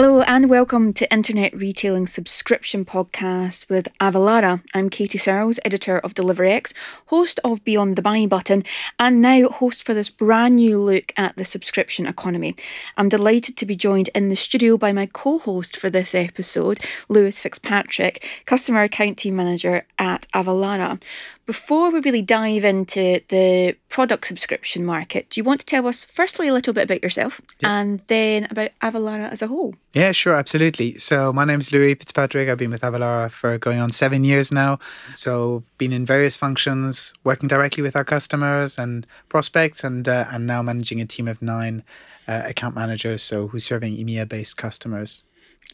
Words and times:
Hello 0.00 0.20
and 0.20 0.48
welcome 0.48 0.92
to 0.92 1.12
Internet 1.12 1.52
Retailing 1.56 2.06
Subscription 2.06 2.84
Podcast 2.84 3.68
with 3.68 3.88
Avalara. 3.98 4.62
I'm 4.72 4.90
Katie 4.90 5.18
Searles, 5.18 5.58
editor 5.64 5.98
of 5.98 6.14
DeliveryX, 6.14 6.72
host 7.06 7.40
of 7.42 7.64
Beyond 7.64 7.96
the 7.96 8.02
Buy 8.02 8.24
Button, 8.26 8.62
and 9.00 9.20
now 9.20 9.48
host 9.48 9.84
for 9.84 9.94
this 9.94 10.08
brand 10.08 10.54
new 10.54 10.80
look 10.80 11.12
at 11.16 11.34
the 11.34 11.44
subscription 11.44 12.06
economy. 12.06 12.54
I'm 12.96 13.08
delighted 13.08 13.56
to 13.56 13.66
be 13.66 13.74
joined 13.74 14.08
in 14.14 14.28
the 14.28 14.36
studio 14.36 14.78
by 14.78 14.92
my 14.92 15.06
co-host 15.06 15.76
for 15.76 15.90
this 15.90 16.14
episode, 16.14 16.78
Louis 17.08 17.36
Fitzpatrick, 17.36 18.24
customer 18.46 18.84
account 18.84 19.18
team 19.18 19.34
manager 19.34 19.84
at 19.98 20.28
Avalara. 20.32 21.02
Before 21.48 21.90
we 21.90 22.00
really 22.00 22.20
dive 22.20 22.62
into 22.62 23.22
the 23.28 23.74
product 23.88 24.26
subscription 24.26 24.84
market, 24.84 25.30
do 25.30 25.40
you 25.40 25.44
want 25.44 25.60
to 25.60 25.66
tell 25.66 25.86
us 25.86 26.04
firstly 26.04 26.46
a 26.46 26.52
little 26.52 26.74
bit 26.74 26.84
about 26.84 27.02
yourself 27.02 27.40
and 27.62 28.02
then 28.08 28.46
about 28.50 28.72
Avalara 28.82 29.32
as 29.32 29.40
a 29.40 29.46
whole? 29.46 29.74
Yeah, 29.94 30.12
sure, 30.12 30.34
absolutely. 30.34 30.98
So 30.98 31.32
my 31.32 31.46
name 31.46 31.60
is 31.60 31.72
Louis 31.72 31.94
Fitzpatrick. 31.94 32.50
I've 32.50 32.58
been 32.58 32.70
with 32.70 32.82
Avalara 32.82 33.30
for 33.30 33.56
going 33.56 33.78
on 33.78 33.88
seven 33.88 34.24
years 34.24 34.52
now. 34.52 34.78
So 35.14 35.62
been 35.78 35.94
in 35.94 36.04
various 36.04 36.36
functions, 36.36 37.14
working 37.24 37.48
directly 37.48 37.82
with 37.82 37.96
our 37.96 38.04
customers 38.04 38.76
and 38.76 39.06
prospects, 39.30 39.82
and 39.82 40.06
uh, 40.06 40.26
and 40.30 40.46
now 40.46 40.60
managing 40.60 41.00
a 41.00 41.06
team 41.06 41.26
of 41.26 41.40
nine 41.40 41.82
uh, 42.28 42.42
account 42.44 42.74
managers. 42.74 43.22
So 43.22 43.48
who's 43.48 43.64
serving 43.64 43.96
EMEA-based 43.96 44.58
customers. 44.58 45.24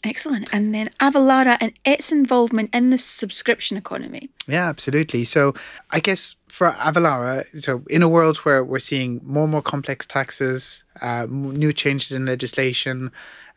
Excellent. 0.02 0.52
And 0.52 0.74
then 0.74 0.90
Avalara 1.00 1.56
and 1.60 1.72
its 1.84 2.12
involvement 2.12 2.74
in 2.74 2.90
the 2.90 2.98
subscription 2.98 3.76
economy. 3.76 4.28
Yeah, 4.46 4.68
absolutely. 4.68 5.24
So 5.24 5.54
I 5.90 6.00
guess 6.00 6.36
for 6.48 6.72
Avalara, 6.72 7.44
so 7.58 7.82
in 7.88 8.02
a 8.02 8.08
world 8.08 8.38
where 8.38 8.62
we're 8.62 8.78
seeing 8.78 9.20
more 9.24 9.44
and 9.44 9.52
more 9.52 9.62
complex 9.62 10.04
taxes, 10.06 10.84
uh, 11.00 11.26
new 11.28 11.72
changes 11.72 12.12
in 12.12 12.26
legislation, 12.26 13.10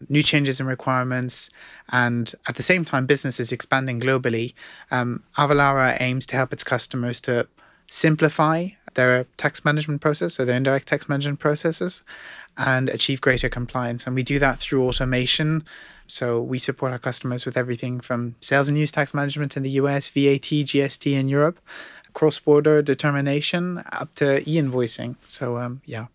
new 0.09 0.23
changes 0.23 0.59
in 0.59 0.67
requirements, 0.67 1.49
and 1.89 2.33
at 2.47 2.55
the 2.55 2.63
same 2.63 2.85
time, 2.85 3.05
business 3.05 3.39
is 3.39 3.51
expanding 3.51 3.99
globally, 3.99 4.53
um, 4.91 5.23
Avalara 5.37 5.97
aims 5.99 6.25
to 6.27 6.35
help 6.35 6.53
its 6.53 6.63
customers 6.63 7.19
to 7.21 7.47
simplify 7.89 8.69
their 8.93 9.25
tax 9.37 9.63
management 9.65 10.01
process, 10.01 10.35
so 10.35 10.45
their 10.45 10.57
indirect 10.57 10.87
tax 10.87 11.07
management 11.09 11.39
processes, 11.39 12.03
and 12.57 12.89
achieve 12.89 13.21
greater 13.21 13.49
compliance. 13.49 14.07
And 14.07 14.15
we 14.15 14.23
do 14.23 14.39
that 14.39 14.59
through 14.59 14.87
automation 14.87 15.63
so 16.07 16.41
we 16.41 16.59
support 16.59 16.91
our 16.91 16.99
customers 16.99 17.45
with 17.45 17.57
everything 17.57 17.99
from 17.99 18.35
sales 18.41 18.69
and 18.69 18.77
use 18.77 18.91
tax 18.91 19.13
management 19.13 19.57
in 19.57 19.63
the 19.63 19.71
US, 19.71 20.09
VAT, 20.09 20.41
GST 20.41 21.13
in 21.13 21.27
Europe, 21.29 21.59
cross 22.13 22.39
border 22.39 22.81
determination, 22.81 23.83
up 23.91 24.13
to 24.15 24.41
e 24.49 24.55
invoicing. 24.55 25.15
So, 25.25 25.57
um, 25.57 25.81
yeah, 25.85 26.07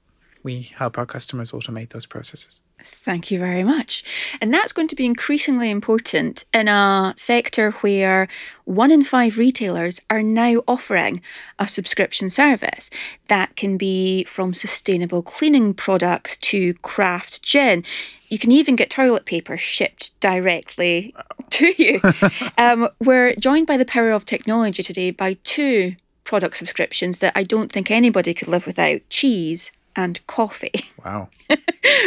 we 0.43 0.63
help 0.75 0.99
our 0.99 1.07
customers 1.07 1.53
automate 1.53 1.91
those 1.91 2.07
processes. 2.07 2.61
Thank 2.85 3.31
you 3.31 3.39
very 3.39 3.63
much. 3.63 4.03
And 4.41 4.53
that's 4.53 4.73
going 4.73 4.89
to 4.89 4.97
be 4.97 5.07
increasingly 5.07 5.71
important 5.71 6.45
in 6.53 6.69
a 6.69 7.15
sector 7.17 7.73
where 7.73 8.29
one 8.65 8.91
in 8.91 9.05
five 9.05 9.39
retailers 9.39 10.01
are 10.11 10.23
now 10.23 10.63
offering 10.67 11.21
a 11.59 11.69
subscription 11.69 12.29
service. 12.31 12.91
That 13.29 13.57
can 13.57 13.77
be 13.77 14.25
from 14.25 14.55
sustainable 14.55 15.23
cleaning 15.23 15.75
products 15.75 16.37
to 16.39 16.75
craft 16.75 17.43
gin. 17.43 17.85
You 18.29 18.39
can 18.39 18.51
even 18.51 18.77
get 18.77 18.91
toilet 18.91 19.27
paper 19.27 19.57
shipped 19.57 20.19
directly 20.21 21.15
to 21.51 21.73
you. 21.81 22.01
um, 22.59 22.89
we're 23.01 23.35
joined 23.37 23.67
by 23.67 23.77
the 23.77 23.85
power 23.85 24.11
of 24.11 24.25
technology 24.25 24.83
today 24.83 25.11
by 25.11 25.35
two 25.45 25.97
product 26.25 26.57
subscriptions 26.57 27.19
that 27.19 27.33
I 27.37 27.43
don't 27.43 27.71
think 27.71 27.91
anybody 27.91 28.33
could 28.33 28.49
live 28.49 28.67
without 28.67 29.01
cheese 29.09 29.73
and 29.97 30.25
coffee. 30.27 30.73
Wow. 31.05 31.31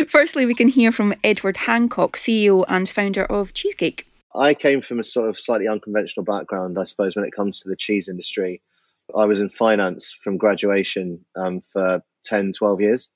Firstly, 0.08 0.46
we 0.46 0.56
can 0.56 0.70
hear 0.70 0.90
from 0.90 1.14
Edward 1.22 1.58
Hancock, 1.58 2.16
CEO 2.16 2.64
and 2.70 2.88
founder 2.88 3.26
of 3.26 3.54
Cheese 3.54 3.76
Geek. 3.76 4.08
I 4.34 4.54
came 4.54 4.82
from 4.82 5.02
a 5.02 5.04
sort 5.04 5.28
of 5.28 5.38
slightly 5.38 5.68
unconventional 5.68 6.24
background, 6.24 6.80
I 6.80 6.86
suppose, 6.86 7.16
when 7.16 7.26
it 7.26 7.36
comes 7.36 7.60
to 7.60 7.70
the 7.70 7.76
cheese 7.76 8.08
industry. 8.08 8.62
I 9.14 9.26
was 9.26 9.42
in 9.42 9.50
finance 9.50 10.12
from 10.12 10.38
graduation 10.38 11.26
um, 11.36 11.60
for 11.60 12.02
10, 12.24 12.54
12 12.54 12.82
years. 12.82 13.10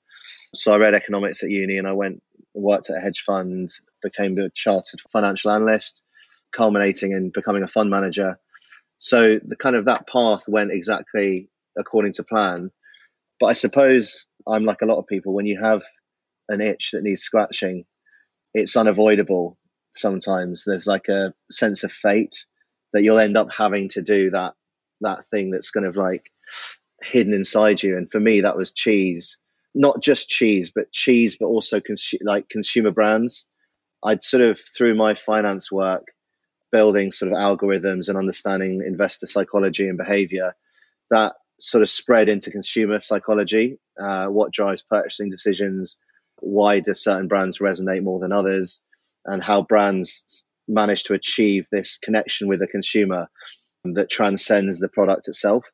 So 0.54 0.72
I 0.72 0.76
read 0.76 0.94
economics 0.94 1.42
at 1.42 1.50
uni 1.50 1.78
and 1.78 1.86
I 1.86 1.92
went 1.92 2.22
and 2.54 2.64
worked 2.64 2.90
at 2.90 2.96
a 2.96 3.00
hedge 3.00 3.22
fund, 3.26 3.70
became 4.02 4.38
a 4.38 4.50
chartered 4.50 5.00
financial 5.12 5.50
analyst, 5.50 6.02
culminating 6.52 7.12
in 7.12 7.30
becoming 7.30 7.62
a 7.62 7.68
fund 7.68 7.90
manager. 7.90 8.38
So 8.98 9.38
the 9.42 9.56
kind 9.56 9.76
of 9.76 9.86
that 9.86 10.06
path 10.06 10.44
went 10.48 10.72
exactly 10.72 11.48
according 11.78 12.12
to 12.14 12.24
plan. 12.24 12.70
But 13.38 13.46
I 13.46 13.52
suppose 13.54 14.26
I'm 14.46 14.64
like 14.64 14.82
a 14.82 14.86
lot 14.86 14.98
of 14.98 15.06
people. 15.06 15.32
When 15.34 15.46
you 15.46 15.60
have 15.60 15.82
an 16.48 16.60
itch 16.60 16.90
that 16.92 17.02
needs 17.02 17.22
scratching, 17.22 17.84
it's 18.54 18.76
unavoidable. 18.76 19.58
Sometimes 19.94 20.64
there's 20.66 20.86
like 20.86 21.08
a 21.08 21.34
sense 21.50 21.84
of 21.84 21.92
fate 21.92 22.44
that 22.92 23.02
you'll 23.02 23.18
end 23.18 23.36
up 23.36 23.48
having 23.56 23.88
to 23.90 24.02
do 24.02 24.30
that 24.30 24.54
that 25.00 25.24
thing 25.26 25.50
that's 25.50 25.70
kind 25.70 25.86
of 25.86 25.96
like 25.96 26.30
hidden 27.02 27.32
inside 27.32 27.82
you. 27.82 27.96
And 27.96 28.10
for 28.10 28.20
me, 28.20 28.42
that 28.42 28.56
was 28.56 28.72
cheese. 28.72 29.38
Not 29.74 30.02
just 30.02 30.28
cheese, 30.28 30.72
but 30.74 30.92
cheese, 30.92 31.36
but 31.38 31.46
also 31.46 31.80
cons- 31.80 32.14
like 32.22 32.48
consumer 32.48 32.90
brands. 32.90 33.46
I'd 34.04 34.22
sort 34.22 34.42
of 34.42 34.60
through 34.76 34.94
my 34.94 35.14
finance 35.14 35.70
work, 35.70 36.04
building 36.72 37.12
sort 37.12 37.32
of 37.32 37.38
algorithms 37.38 38.08
and 38.08 38.18
understanding 38.18 38.82
investor 38.86 39.26
psychology 39.26 39.88
and 39.88 39.98
behavior, 39.98 40.54
that 41.10 41.34
sort 41.60 41.82
of 41.82 41.90
spread 41.90 42.28
into 42.28 42.50
consumer 42.50 43.00
psychology, 43.00 43.78
uh, 44.00 44.26
what 44.26 44.52
drives 44.52 44.82
purchasing 44.82 45.30
decisions, 45.30 45.98
why 46.40 46.80
do 46.80 46.94
certain 46.94 47.28
brands 47.28 47.58
resonate 47.58 48.02
more 48.02 48.18
than 48.18 48.32
others, 48.32 48.80
and 49.26 49.42
how 49.42 49.62
brands 49.62 50.44
manage 50.66 51.04
to 51.04 51.14
achieve 51.14 51.66
this 51.70 51.98
connection 51.98 52.48
with 52.48 52.60
the 52.60 52.66
consumer 52.66 53.28
that 53.84 54.10
transcends 54.10 54.78
the 54.78 54.88
product 54.88 55.28
itself. 55.28 55.64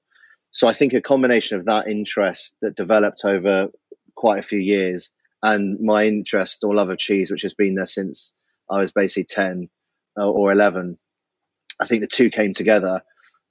So 0.50 0.66
I 0.66 0.72
think 0.72 0.92
a 0.92 1.00
combination 1.00 1.58
of 1.58 1.66
that 1.66 1.86
interest 1.86 2.56
that 2.62 2.76
developed 2.76 3.24
over 3.24 3.68
quite 4.14 4.38
a 4.38 4.46
few 4.46 4.58
years 4.58 5.10
and 5.42 5.78
my 5.80 6.06
interest 6.06 6.64
or 6.64 6.74
love 6.74 6.88
of 6.88 6.98
cheese, 6.98 7.30
which 7.30 7.42
has 7.42 7.54
been 7.54 7.74
there 7.74 7.86
since 7.86 8.32
I 8.70 8.78
was 8.78 8.92
basically 8.92 9.24
10 9.24 9.68
or 10.16 10.50
11, 10.50 10.98
I 11.80 11.86
think 11.86 12.00
the 12.00 12.06
two 12.06 12.30
came 12.30 12.54
together 12.54 13.02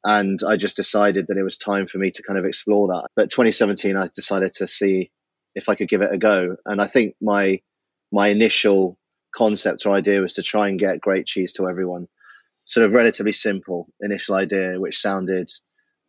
and 0.06 0.40
I 0.48 0.56
just 0.56 0.76
decided 0.76 1.26
that 1.28 1.38
it 1.38 1.44
was 1.44 1.58
time 1.58 1.88
for 1.88 1.98
me 1.98 2.12
to 2.12 2.22
kind 2.22 2.38
of 2.38 2.46
explore 2.46 2.88
that. 2.90 3.08
But 3.16 3.32
2017, 3.32 3.98
I 3.98 4.08
decided 4.14 4.54
to 4.54 4.68
see 4.68 5.10
if 5.56 5.68
I 5.68 5.74
could 5.74 5.90
give 5.90 6.04
it 6.04 6.14
a 6.14 6.18
go. 6.20 6.58
And 6.64 6.80
I 6.80 6.86
think 6.86 7.16
my 7.20 7.60
my 8.12 8.28
initial 8.28 9.00
concept 9.36 9.86
or 9.86 9.94
idea 9.94 10.22
was 10.22 10.36
to 10.36 10.44
try 10.44 10.70
and 10.70 10.80
get 10.80 11.02
great 11.02 11.26
cheese 11.26 11.54
to 11.54 11.68
everyone. 11.68 12.08
Sort 12.66 12.86
of 12.86 12.94
relatively 12.94 13.34
simple 13.34 13.88
initial 14.00 14.36
idea, 14.36 14.80
which 14.80 15.02
sounded 15.02 15.50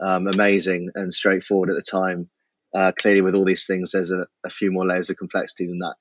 um, 0.05 0.27
amazing 0.27 0.91
and 0.95 1.13
straightforward 1.13 1.71
at 1.71 1.77
the 1.77 1.83
time. 1.83 2.29
Uh, 2.75 2.93
clearly, 2.93 3.23
with 3.23 3.35
all 3.35 3.47
these 3.47 3.65
things, 3.65 3.93
there's 3.93 4.13
a, 4.13 4.27
a, 4.45 4.51
few 4.51 4.71
more 4.71 4.85
layers 4.85 5.09
of 5.09 5.17
complexity 5.17 5.67
than 5.67 5.79
that. 5.79 5.95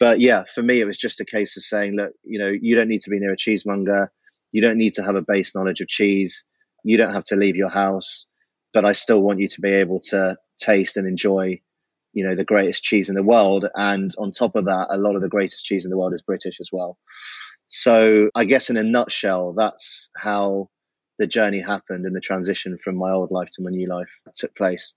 But 0.00 0.18
yeah, 0.18 0.42
for 0.52 0.62
me, 0.62 0.80
it 0.80 0.86
was 0.86 0.98
just 0.98 1.20
a 1.20 1.24
case 1.24 1.56
of 1.56 1.62
saying, 1.62 1.94
look, 1.94 2.10
you 2.24 2.40
know, 2.40 2.48
you 2.48 2.74
don't 2.74 2.88
need 2.88 3.02
to 3.02 3.10
be 3.10 3.20
near 3.20 3.32
a 3.32 3.36
cheesemonger. 3.36 4.08
You 4.50 4.60
don't 4.60 4.78
need 4.78 4.94
to 4.94 5.04
have 5.04 5.14
a 5.14 5.22
base 5.22 5.54
knowledge 5.54 5.80
of 5.80 5.86
cheese 5.86 6.42
you 6.88 6.96
don't 6.96 7.12
have 7.12 7.24
to 7.24 7.36
leave 7.36 7.54
your 7.54 7.68
house, 7.68 8.26
but 8.72 8.86
I 8.86 8.94
still 8.94 9.20
want 9.20 9.40
you 9.40 9.48
to 9.48 9.60
be 9.60 9.72
able 9.72 10.00
to 10.04 10.38
taste 10.58 10.96
and 10.96 11.06
enjoy, 11.06 11.60
you 12.14 12.26
know, 12.26 12.34
the 12.34 12.44
greatest 12.44 12.82
cheese 12.82 13.10
in 13.10 13.14
the 13.14 13.22
world. 13.22 13.66
And 13.74 14.10
on 14.16 14.32
top 14.32 14.56
of 14.56 14.64
that, 14.64 14.86
a 14.88 14.96
lot 14.96 15.14
of 15.14 15.20
the 15.20 15.28
greatest 15.28 15.66
cheese 15.66 15.84
in 15.84 15.90
the 15.90 15.98
world 15.98 16.14
is 16.14 16.22
British 16.22 16.60
as 16.60 16.70
well. 16.72 16.96
So 17.68 18.30
I 18.34 18.46
guess 18.46 18.70
in 18.70 18.78
a 18.78 18.82
nutshell, 18.82 19.52
that's 19.52 20.08
how 20.16 20.70
the 21.18 21.26
journey 21.26 21.60
happened 21.60 22.06
and 22.06 22.16
the 22.16 22.22
transition 22.22 22.78
from 22.82 22.96
my 22.96 23.10
old 23.10 23.30
life 23.30 23.50
to 23.52 23.62
my 23.62 23.70
new 23.70 23.86
life 23.86 24.08
took 24.34 24.56
place. 24.56 24.94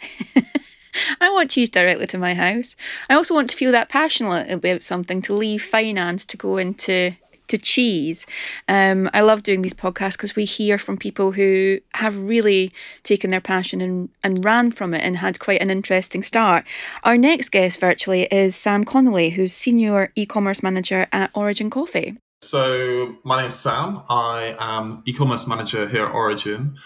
I 1.20 1.28
want 1.28 1.50
cheese 1.50 1.68
directly 1.68 2.06
to 2.06 2.18
my 2.18 2.32
house. 2.32 2.76
I 3.10 3.14
also 3.14 3.34
want 3.34 3.50
to 3.50 3.56
feel 3.56 3.72
that 3.72 3.90
passionate 3.90 4.50
about 4.50 4.82
something, 4.82 5.20
to 5.22 5.34
leave 5.34 5.62
finance 5.62 6.24
to 6.26 6.38
go 6.38 6.56
into 6.56 7.14
to 7.50 7.58
cheese. 7.58 8.26
Um, 8.68 9.10
I 9.12 9.20
love 9.20 9.42
doing 9.42 9.62
these 9.62 9.74
podcasts 9.74 10.12
because 10.12 10.34
we 10.34 10.44
hear 10.44 10.78
from 10.78 10.96
people 10.96 11.32
who 11.32 11.80
have 11.94 12.16
really 12.16 12.72
taken 13.02 13.30
their 13.30 13.40
passion 13.40 13.80
and, 13.80 14.08
and 14.24 14.44
ran 14.44 14.70
from 14.70 14.94
it 14.94 15.02
and 15.02 15.18
had 15.18 15.38
quite 15.38 15.60
an 15.60 15.70
interesting 15.70 16.22
start. 16.22 16.64
Our 17.04 17.16
next 17.16 17.50
guest 17.50 17.78
virtually 17.80 18.22
is 18.30 18.56
Sam 18.56 18.84
Connolly, 18.84 19.30
who's 19.30 19.52
Senior 19.52 20.12
e 20.14 20.24
commerce 20.26 20.62
manager 20.62 21.06
at 21.12 21.30
Origin 21.34 21.70
Coffee. 21.70 22.16
So, 22.42 23.16
my 23.22 23.42
name's 23.42 23.56
Sam. 23.56 24.02
I 24.08 24.56
am 24.58 25.02
e 25.04 25.12
commerce 25.12 25.46
manager 25.46 25.86
here 25.86 26.06
at 26.06 26.12
Origin. 26.12 26.78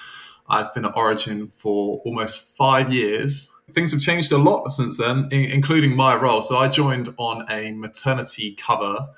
I've 0.48 0.74
been 0.74 0.84
at 0.84 0.96
Origin 0.96 1.52
for 1.54 2.02
almost 2.04 2.56
five 2.56 2.92
years. 2.92 3.50
Things 3.72 3.92
have 3.92 4.00
changed 4.00 4.32
a 4.32 4.36
lot 4.36 4.68
since 4.70 4.98
then, 4.98 5.28
including 5.30 5.94
my 5.94 6.16
role. 6.16 6.42
So, 6.42 6.56
I 6.56 6.68
joined 6.68 7.14
on 7.18 7.46
a 7.48 7.70
maternity 7.72 8.56
cover 8.56 9.08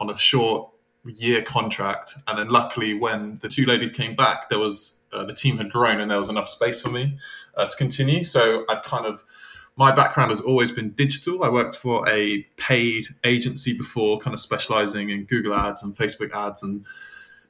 on 0.00 0.10
a 0.10 0.16
short 0.16 0.70
year 1.04 1.42
contract. 1.42 2.14
And 2.28 2.38
then 2.38 2.48
luckily, 2.48 2.94
when 2.94 3.38
the 3.42 3.48
two 3.48 3.64
ladies 3.64 3.92
came 3.92 4.14
back, 4.14 4.48
there 4.48 4.58
was 4.58 5.02
uh, 5.12 5.24
the 5.24 5.32
team 5.32 5.58
had 5.58 5.70
grown 5.70 6.00
and 6.00 6.10
there 6.10 6.18
was 6.18 6.28
enough 6.28 6.48
space 6.48 6.80
for 6.80 6.90
me 6.90 7.18
uh, 7.56 7.66
to 7.66 7.76
continue. 7.76 8.22
So 8.22 8.64
I'd 8.68 8.82
kind 8.82 9.06
of 9.06 9.24
my 9.76 9.92
background 9.92 10.30
has 10.30 10.40
always 10.40 10.72
been 10.72 10.90
digital. 10.90 11.42
I 11.42 11.48
worked 11.48 11.74
for 11.74 12.06
a 12.06 12.42
paid 12.56 13.06
agency 13.24 13.76
before, 13.76 14.18
kind 14.18 14.34
of 14.34 14.40
specializing 14.40 15.08
in 15.08 15.24
Google 15.24 15.54
ads 15.54 15.82
and 15.82 15.94
Facebook 15.94 16.32
ads 16.32 16.62
and 16.62 16.84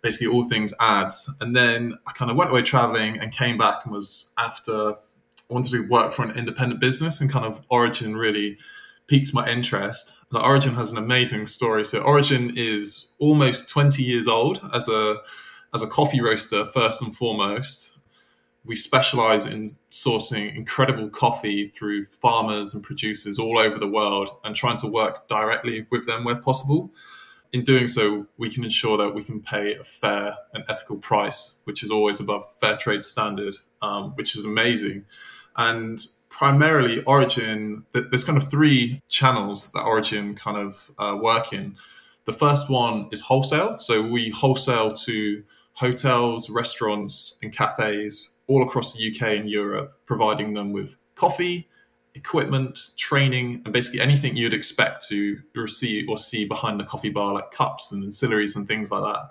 basically 0.00 0.28
all 0.28 0.48
things 0.48 0.72
ads. 0.78 1.34
And 1.40 1.56
then 1.56 1.98
I 2.06 2.12
kind 2.12 2.30
of 2.30 2.36
went 2.36 2.50
away 2.50 2.62
traveling 2.62 3.18
and 3.18 3.32
came 3.32 3.58
back 3.58 3.84
and 3.84 3.92
was 3.92 4.32
after 4.38 4.92
I 4.92 4.94
wanted 5.52 5.72
to 5.72 5.88
work 5.88 6.12
for 6.12 6.22
an 6.22 6.30
independent 6.38 6.80
business 6.80 7.20
and 7.20 7.28
kind 7.28 7.44
of 7.44 7.60
Origin 7.68 8.16
really 8.16 8.58
piqued 9.10 9.34
my 9.34 9.46
interest. 9.48 10.14
Origin 10.32 10.74
has 10.76 10.92
an 10.92 10.96
amazing 10.96 11.46
story. 11.46 11.84
So 11.84 12.00
Origin 12.00 12.52
is 12.56 13.16
almost 13.18 13.68
20 13.68 14.02
years 14.04 14.28
old 14.28 14.62
as 14.72 14.88
a 14.88 15.16
as 15.74 15.82
a 15.82 15.86
coffee 15.86 16.20
roaster 16.20 16.64
first 16.64 17.02
and 17.02 17.14
foremost. 17.14 17.98
We 18.64 18.76
specialize 18.76 19.46
in 19.46 19.70
sourcing 19.90 20.54
incredible 20.54 21.08
coffee 21.08 21.68
through 21.68 22.04
farmers 22.04 22.74
and 22.74 22.84
producers 22.84 23.38
all 23.38 23.58
over 23.58 23.78
the 23.78 23.88
world 23.88 24.30
and 24.44 24.54
trying 24.54 24.76
to 24.78 24.86
work 24.86 25.26
directly 25.28 25.86
with 25.90 26.06
them 26.06 26.24
where 26.24 26.36
possible 26.36 26.92
in 27.52 27.64
doing 27.64 27.88
so, 27.88 28.26
we 28.38 28.48
can 28.48 28.62
ensure 28.64 28.96
that 28.96 29.14
we 29.14 29.24
can 29.24 29.40
pay 29.40 29.74
a 29.74 29.82
fair 29.82 30.36
and 30.54 30.64
ethical 30.68 30.96
price, 30.96 31.58
which 31.64 31.82
is 31.82 31.90
always 31.90 32.20
above 32.20 32.44
fair 32.60 32.76
trade 32.76 33.04
standard, 33.04 33.56
um, 33.82 34.10
which 34.14 34.36
is 34.36 34.44
amazing. 34.44 35.04
And 35.56 36.00
primarily, 36.40 37.02
Origin, 37.02 37.84
there's 37.92 38.24
kind 38.24 38.38
of 38.38 38.50
three 38.50 39.02
channels 39.10 39.70
that 39.72 39.82
Origin 39.82 40.34
kind 40.34 40.56
of 40.56 40.90
uh, 40.98 41.14
work 41.20 41.52
in. 41.52 41.76
The 42.24 42.32
first 42.32 42.70
one 42.70 43.10
is 43.12 43.20
wholesale. 43.20 43.78
So 43.78 44.00
we 44.00 44.30
wholesale 44.30 44.90
to 44.90 45.44
hotels, 45.74 46.48
restaurants, 46.48 47.38
and 47.42 47.52
cafes 47.52 48.40
all 48.46 48.62
across 48.62 48.96
the 48.96 49.06
UK 49.10 49.38
and 49.38 49.50
Europe, 49.50 49.92
providing 50.06 50.54
them 50.54 50.72
with 50.72 50.96
coffee, 51.14 51.68
equipment, 52.14 52.92
training, 52.96 53.60
and 53.66 53.74
basically 53.74 54.00
anything 54.00 54.34
you'd 54.34 54.54
expect 54.54 55.06
to 55.08 55.38
receive 55.54 56.08
or 56.08 56.16
see 56.16 56.46
behind 56.46 56.80
the 56.80 56.84
coffee 56.84 57.10
bar, 57.10 57.34
like 57.34 57.50
cups 57.50 57.92
and 57.92 58.02
ancillaries 58.02 58.56
and 58.56 58.66
things 58.66 58.90
like 58.90 59.02
that. 59.02 59.28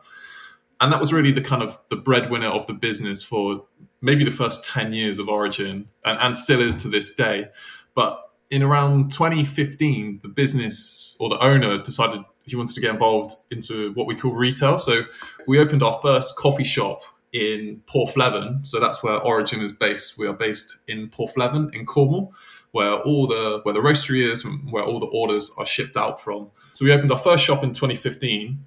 And 0.80 0.94
that 0.94 1.00
was 1.00 1.12
really 1.12 1.32
the 1.32 1.42
kind 1.42 1.64
of 1.64 1.80
the 1.90 1.96
breadwinner 1.96 2.50
of 2.50 2.68
the 2.68 2.74
business 2.74 3.24
for 3.24 3.66
maybe 4.02 4.24
the 4.24 4.32
first 4.32 4.66
10 4.66 4.94
years 4.94 5.20
of 5.20 5.28
Origin 5.28 5.88
and, 6.06 6.20
and 6.20 6.38
still 6.38 6.62
is 6.62 6.76
to 6.78 6.88
this 6.88 7.16
day. 7.16 7.48
But 7.96 8.22
in 8.50 8.64
around 8.64 9.12
2015, 9.12 10.20
the 10.22 10.28
business 10.28 11.18
or 11.20 11.30
the 11.30 11.40
owner 11.40 11.82
decided 11.82 12.24
he 12.44 12.56
wanted 12.56 12.76
to 12.76 12.82
get 12.82 12.92
involved 12.92 13.34
into 13.52 13.94
what 13.94 14.08
we 14.08 14.16
call 14.16 14.34
retail. 14.34 14.80
So 14.80 15.04
we 15.48 15.60
opened 15.60 15.84
our 15.84 16.00
first 16.02 16.36
coffee 16.36 16.64
shop 16.64 17.02
in 17.32 17.82
Porthleven. 17.88 18.66
So 18.68 18.80
that's 18.80 19.04
where 19.04 19.18
Origin 19.18 19.62
is 19.62 19.72
based. 19.72 20.18
We 20.18 20.26
are 20.26 20.34
based 20.34 20.80
in 20.88 21.10
Porthleven 21.10 21.74
in 21.76 21.86
Cornwall 21.86 22.34
where 22.72 22.94
all 22.94 23.28
the 23.28 23.60
where 23.64 23.74
the 23.74 23.80
roastery 23.80 24.30
is 24.30 24.46
and 24.46 24.72
where 24.72 24.84
all 24.84 25.00
the 25.00 25.08
orders 25.08 25.52
are 25.58 25.66
shipped 25.66 25.98
out 25.98 26.22
from. 26.22 26.50
So 26.72 26.86
we 26.86 26.92
opened 26.92 27.12
our 27.12 27.18
first 27.18 27.44
shop 27.44 27.64
in 27.64 27.74
2015, 27.74 28.60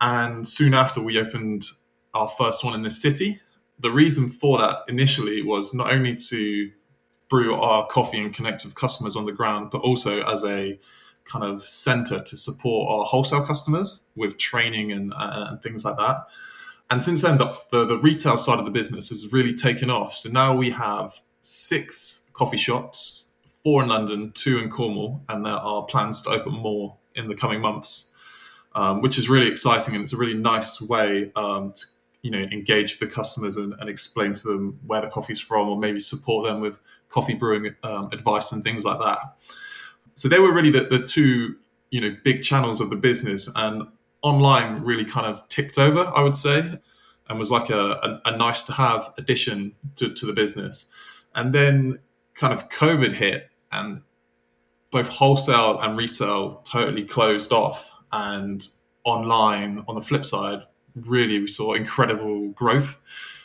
and 0.00 0.46
soon 0.46 0.74
after 0.74 1.00
we 1.00 1.18
opened 1.18 1.64
our 2.14 2.28
first 2.28 2.64
one 2.64 2.74
in 2.74 2.82
the 2.82 2.90
city. 2.90 3.40
The 3.80 3.90
reason 3.90 4.28
for 4.28 4.58
that 4.58 4.80
initially 4.88 5.42
was 5.42 5.74
not 5.74 5.92
only 5.92 6.16
to 6.16 6.70
brew 7.28 7.54
our 7.54 7.86
coffee 7.86 8.18
and 8.18 8.34
connect 8.34 8.64
with 8.64 8.74
customers 8.74 9.16
on 9.16 9.24
the 9.24 9.32
ground, 9.32 9.70
but 9.70 9.78
also 9.78 10.22
as 10.24 10.44
a 10.44 10.78
kind 11.24 11.44
of 11.44 11.62
center 11.62 12.20
to 12.20 12.36
support 12.36 12.90
our 12.90 13.04
wholesale 13.04 13.44
customers 13.44 14.08
with 14.16 14.36
training 14.36 14.90
and, 14.92 15.12
uh, 15.14 15.46
and 15.48 15.62
things 15.62 15.84
like 15.84 15.96
that. 15.96 16.26
And 16.90 17.02
since 17.02 17.22
then, 17.22 17.38
the, 17.38 17.56
the, 17.70 17.86
the 17.86 17.98
retail 17.98 18.36
side 18.36 18.58
of 18.58 18.64
the 18.64 18.70
business 18.70 19.10
has 19.10 19.32
really 19.32 19.54
taken 19.54 19.90
off. 19.90 20.14
So 20.16 20.28
now 20.28 20.56
we 20.56 20.70
have 20.70 21.20
six 21.40 22.28
coffee 22.32 22.56
shops 22.56 23.26
four 23.62 23.82
in 23.82 23.88
London, 23.88 24.32
two 24.32 24.58
in 24.58 24.70
Cornwall, 24.70 25.22
and 25.28 25.44
there 25.44 25.52
are 25.52 25.84
plans 25.84 26.22
to 26.22 26.30
open 26.30 26.52
more 26.52 26.96
in 27.14 27.28
the 27.28 27.34
coming 27.34 27.60
months, 27.60 28.14
um, 28.74 29.02
which 29.02 29.18
is 29.18 29.28
really 29.28 29.48
exciting 29.48 29.94
and 29.94 30.02
it's 30.02 30.12
a 30.12 30.16
really 30.16 30.34
nice 30.34 30.80
way 30.80 31.30
um, 31.36 31.72
to 31.72 31.86
you 32.22 32.30
know 32.30 32.38
engage 32.38 32.98
the 32.98 33.06
customers 33.06 33.56
and, 33.56 33.74
and, 33.80 33.88
explain 33.88 34.34
to 34.34 34.48
them 34.48 34.78
where 34.86 35.00
the 35.00 35.08
coffee's 35.08 35.40
from, 35.40 35.68
or 35.68 35.78
maybe 35.78 36.00
support 36.00 36.46
them 36.46 36.60
with 36.60 36.78
coffee 37.08 37.34
brewing 37.34 37.74
um, 37.82 38.10
advice 38.12 38.52
and 38.52 38.62
things 38.62 38.84
like 38.84 38.98
that. 38.98 39.18
So 40.14 40.28
they 40.28 40.38
were 40.38 40.52
really 40.52 40.70
the, 40.70 40.82
the 40.82 41.04
two 41.04 41.56
you 41.90 42.00
know 42.00 42.16
big 42.22 42.42
channels 42.42 42.80
of 42.80 42.90
the 42.90 42.96
business, 42.96 43.50
and 43.56 43.88
online 44.22 44.82
really 44.82 45.04
kind 45.04 45.26
of 45.26 45.46
ticked 45.48 45.78
over, 45.78 46.10
I 46.14 46.22
would 46.22 46.36
say, 46.36 46.78
and 47.28 47.38
was 47.38 47.50
like 47.50 47.70
a, 47.70 47.80
a, 47.80 48.20
a 48.26 48.36
nice 48.36 48.64
to 48.64 48.72
have 48.72 49.12
addition 49.16 49.74
to, 49.96 50.12
to 50.12 50.26
the 50.26 50.32
business. 50.32 50.90
And 51.34 51.54
then 51.54 52.00
kind 52.34 52.52
of 52.52 52.68
COVID 52.68 53.12
hit, 53.12 53.48
and 53.72 54.02
both 54.90 55.08
wholesale 55.08 55.78
and 55.80 55.96
retail 55.96 56.56
totally 56.64 57.04
closed 57.04 57.52
off 57.52 57.90
and 58.12 58.66
online 59.04 59.84
on 59.88 59.94
the 59.94 60.02
flip 60.02 60.26
side 60.26 60.62
really 60.94 61.38
we 61.38 61.46
saw 61.46 61.74
incredible 61.74 62.48
growth 62.48 63.00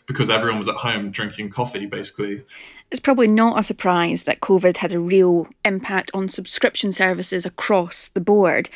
because 0.08 0.30
everyone 0.30 0.58
was 0.58 0.68
at 0.68 0.76
home 0.76 1.12
drinking 1.12 1.50
coffee 1.50 1.86
basically. 1.86 2.44
It's 2.92 3.00
probably 3.00 3.28
not 3.28 3.60
a 3.60 3.64
surprise 3.64 4.24
that 4.24 4.42
covid 4.42 4.78
had 4.78 4.94
a 4.94 5.00
real 5.00 5.48
impact 5.64 6.12
on 6.14 6.30
subscription 6.30 6.92
services 6.92 7.46
across 7.46 8.10
the 8.10 8.22
board. 8.22 8.70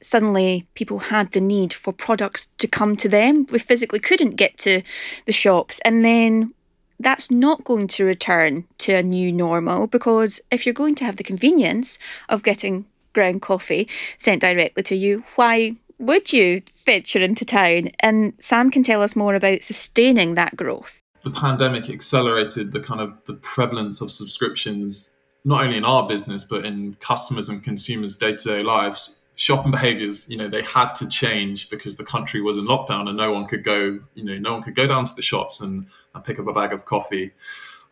Suddenly 0.00 0.66
people 0.74 0.98
had 0.98 1.32
the 1.32 1.40
need 1.40 1.72
for 1.72 1.92
products 1.92 2.48
to 2.58 2.68
come 2.68 2.96
to 2.96 3.08
them. 3.08 3.46
We 3.50 3.58
physically 3.58 4.00
couldn't 4.00 4.36
get 4.36 4.58
to 4.58 4.82
the 5.24 5.32
shops. 5.32 5.80
And 5.84 6.04
then 6.04 6.52
that's 7.00 7.30
not 7.30 7.64
going 7.64 7.88
to 7.88 8.04
return 8.04 8.66
to 8.78 8.94
a 8.94 9.02
new 9.02 9.32
normal 9.32 9.86
because 9.86 10.40
if 10.50 10.66
you're 10.66 10.74
going 10.74 10.94
to 10.96 11.04
have 11.04 11.16
the 11.16 11.24
convenience 11.24 11.98
of 12.28 12.42
getting 12.42 12.86
ground 13.14 13.42
coffee 13.42 13.88
sent 14.18 14.42
directly 14.42 14.82
to 14.82 14.96
you, 14.96 15.24
why 15.36 15.76
would 15.98 16.32
you 16.32 16.62
venture 16.84 17.20
into 17.20 17.44
town? 17.44 17.90
And 18.00 18.34
Sam 18.38 18.70
can 18.70 18.82
tell 18.82 19.02
us 19.02 19.16
more 19.16 19.34
about 19.34 19.62
sustaining 19.62 20.34
that 20.34 20.56
growth. 20.56 21.00
The 21.22 21.30
pandemic 21.30 21.88
accelerated 21.88 22.72
the 22.72 22.80
kind 22.80 23.00
of 23.00 23.16
the 23.26 23.34
prevalence 23.34 24.00
of 24.00 24.10
subscriptions, 24.10 25.16
not 25.44 25.64
only 25.64 25.76
in 25.76 25.84
our 25.84 26.06
business, 26.06 26.44
but 26.44 26.64
in 26.64 26.96
customers 27.00 27.48
and 27.48 27.64
consumers' 27.64 28.16
day 28.16 28.36
to 28.36 28.44
day 28.44 28.62
lives 28.62 29.24
shopping 29.36 29.70
behaviors 29.70 30.28
you 30.30 30.36
know 30.36 30.48
they 30.48 30.62
had 30.62 30.94
to 30.94 31.08
change 31.08 31.68
because 31.68 31.96
the 31.96 32.04
country 32.04 32.40
was 32.40 32.56
in 32.56 32.64
lockdown 32.66 33.08
and 33.08 33.16
no 33.16 33.32
one 33.32 33.46
could 33.46 33.64
go 33.64 33.98
you 34.14 34.24
know 34.24 34.38
no 34.38 34.52
one 34.52 34.62
could 34.62 34.74
go 34.74 34.86
down 34.86 35.04
to 35.04 35.14
the 35.14 35.22
shops 35.22 35.60
and, 35.60 35.86
and 36.14 36.24
pick 36.24 36.38
up 36.38 36.46
a 36.46 36.52
bag 36.52 36.72
of 36.72 36.84
coffee 36.84 37.32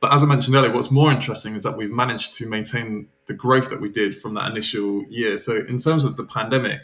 but 0.00 0.12
as 0.12 0.22
i 0.22 0.26
mentioned 0.26 0.54
earlier 0.54 0.72
what's 0.72 0.90
more 0.90 1.10
interesting 1.10 1.54
is 1.54 1.64
that 1.64 1.76
we've 1.76 1.90
managed 1.90 2.34
to 2.34 2.46
maintain 2.46 3.08
the 3.26 3.34
growth 3.34 3.68
that 3.68 3.80
we 3.80 3.88
did 3.88 4.16
from 4.16 4.34
that 4.34 4.50
initial 4.50 5.04
year 5.08 5.36
so 5.36 5.56
in 5.68 5.78
terms 5.78 6.04
of 6.04 6.16
the 6.16 6.24
pandemic 6.24 6.82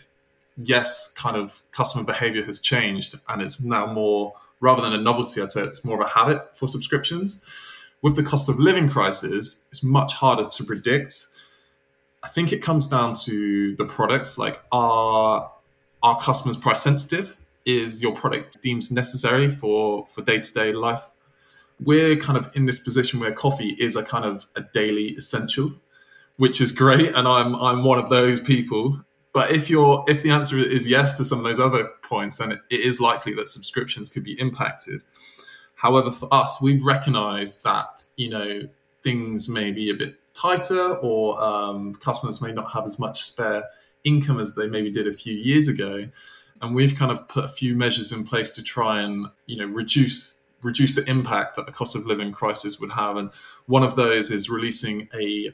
yes 0.59 1.13
kind 1.17 1.37
of 1.37 1.63
customer 1.73 2.05
behavior 2.05 2.45
has 2.45 2.59
changed 2.59 3.19
and 3.29 3.41
it's 3.41 3.61
now 3.61 3.87
more 3.87 4.35
rather 4.61 4.83
than 4.83 4.93
a 4.93 5.01
novelty 5.01 5.41
i'd 5.41 5.53
say 5.53 5.63
it's 5.63 5.85
more 5.85 6.01
of 6.01 6.07
a 6.07 6.11
habit 6.11 6.57
for 6.57 6.67
subscriptions 6.67 7.45
with 8.03 8.17
the 8.17 8.23
cost 8.23 8.49
of 8.49 8.59
living 8.59 8.89
crisis 8.89 9.65
it's 9.71 9.83
much 9.83 10.15
harder 10.15 10.45
to 10.49 10.65
predict 10.65 11.29
I 12.23 12.29
think 12.29 12.53
it 12.53 12.63
comes 12.63 12.89
down 12.89 13.15
to 13.25 13.77
the 13.77 13.85
products. 13.85 14.39
Like, 14.39 14.61
are 14.73 15.51
our 16.03 16.21
customers 16.21 16.57
price 16.57 16.83
sensitive? 16.83 17.37
Is 17.65 18.03
your 18.03 18.15
product 18.15 18.61
deemed 18.63 18.91
necessary 18.91 19.49
for 19.51 20.07
for 20.07 20.23
day 20.23 20.39
to 20.39 20.53
day 20.53 20.73
life? 20.73 21.03
We're 21.81 22.17
kind 22.17 22.37
of 22.37 22.55
in 22.57 22.67
this 22.67 22.81
position 22.81 23.21
where 23.21 23.33
coffee 23.33 23.77
is 23.79 23.95
a 23.95 24.03
kind 24.03 24.25
of 24.25 24.47
a 24.57 24.63
daily 24.75 25.11
essential, 25.11 25.73
which 26.37 26.61
is 26.61 26.73
great, 26.73 27.15
and 27.15 27.29
I'm 27.29 27.55
I'm 27.57 27.85
one 27.85 27.99
of 27.99 28.11
those 28.11 28.41
people. 28.41 29.05
But 29.33 29.51
if 29.51 29.69
you're 29.69 30.05
if 30.09 30.23
the 30.23 30.31
answer 30.31 30.59
is 30.59 30.89
yes 30.89 31.17
to 31.19 31.25
some 31.25 31.39
of 31.39 31.45
those 31.45 31.61
other 31.61 31.91
points, 32.03 32.39
then 32.39 32.53
it, 32.53 32.61
it 32.71 32.81
is 32.81 33.01
likely 33.01 33.35
that 33.35 33.49
subscriptions 33.49 34.09
could 34.09 34.25
be 34.25 34.39
impacted. 34.41 35.03
However, 35.75 36.11
for 36.11 36.33
us, 36.33 36.61
we've 36.61 36.85
recognised 36.85 37.63
that 37.65 38.05
you 38.17 38.31
know 38.31 38.63
things 39.03 39.49
may 39.49 39.71
be 39.71 39.91
a 39.91 39.95
bit 39.95 40.17
tighter 40.35 40.95
or 40.97 41.41
um, 41.43 41.95
customers 41.97 42.41
may 42.41 42.53
not 42.53 42.71
have 42.73 42.85
as 42.85 42.99
much 42.99 43.23
spare 43.23 43.65
income 44.05 44.39
as 44.39 44.55
they 44.55 44.69
maybe 44.69 44.91
did 44.91 45.07
a 45.07 45.13
few 45.13 45.35
years 45.35 45.69
ago 45.69 46.09
and 46.61 46.75
we've 46.75 46.95
kind 46.95 47.11
of 47.11 47.27
put 47.29 47.45
a 47.45 47.49
few 47.49 47.75
measures 47.75 48.13
in 48.13 48.25
place 48.25 48.51
to 48.53 48.63
try 48.63 49.01
and 49.03 49.27
you 49.47 49.57
know 49.57 49.67
reduce 49.67 50.43
reduce 50.63 50.95
the 50.95 51.09
impact 51.09 51.57
that 51.57 51.67
the 51.67 51.73
cost 51.73 51.95
of 51.95 52.07
living 52.07 52.33
crisis 52.33 52.81
would 52.81 52.91
have 52.91 53.17
and 53.17 53.31
one 53.67 53.83
of 53.83 53.97
those 53.97 54.31
is 54.31 54.51
releasing 54.51 55.09
a 55.15 55.51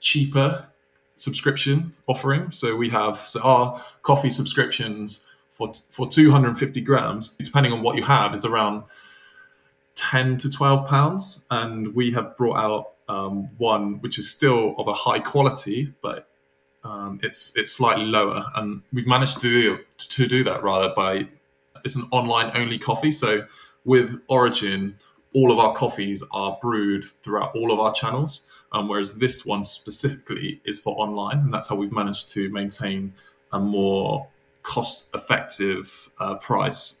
cheaper 0.00 0.68
subscription 1.16 1.92
offering 2.06 2.50
so 2.50 2.76
we 2.76 2.88
have 2.88 3.18
so 3.26 3.40
our 3.42 3.82
coffee 4.02 4.30
subscriptions 4.30 5.26
for 5.50 5.72
for 5.90 6.08
250 6.08 6.80
grams 6.82 7.36
depending 7.36 7.72
on 7.72 7.82
what 7.82 7.96
you 7.96 8.02
have 8.02 8.34
is 8.34 8.44
around 8.44 8.82
10 9.94 10.36
to 10.36 10.50
12 10.50 10.86
pounds 10.86 11.46
and 11.50 11.94
we 11.94 12.12
have 12.12 12.36
brought 12.36 12.56
out 12.56 12.92
um, 13.08 13.50
one 13.58 14.00
which 14.00 14.18
is 14.18 14.30
still 14.30 14.74
of 14.78 14.88
a 14.88 14.94
high 14.94 15.18
quality, 15.18 15.92
but 16.02 16.28
um, 16.84 17.18
it's 17.22 17.56
it's 17.56 17.72
slightly 17.72 18.04
lower, 18.04 18.46
and 18.56 18.82
we've 18.92 19.06
managed 19.06 19.40
to 19.40 19.48
do 19.48 19.78
to 19.98 20.26
do 20.26 20.44
that 20.44 20.62
rather 20.62 20.92
by 20.94 21.28
it's 21.84 21.96
an 21.96 22.06
online 22.10 22.50
only 22.54 22.78
coffee. 22.78 23.10
So 23.10 23.46
with 23.84 24.20
Origin, 24.28 24.96
all 25.32 25.52
of 25.52 25.58
our 25.58 25.74
coffees 25.74 26.22
are 26.32 26.58
brewed 26.60 27.04
throughout 27.22 27.54
all 27.54 27.72
of 27.72 27.78
our 27.78 27.92
channels. 27.92 28.46
Um, 28.76 28.88
whereas 28.88 29.14
this 29.14 29.46
one 29.46 29.64
specifically 29.64 30.60
is 30.66 30.78
for 30.78 30.94
online, 30.96 31.38
and 31.38 31.54
that's 31.54 31.68
how 31.68 31.76
we've 31.76 31.92
managed 31.92 32.28
to 32.34 32.50
maintain 32.50 33.14
a 33.52 33.58
more 33.58 34.26
cost-effective 34.64 36.10
uh, 36.18 36.34
price. 36.34 37.00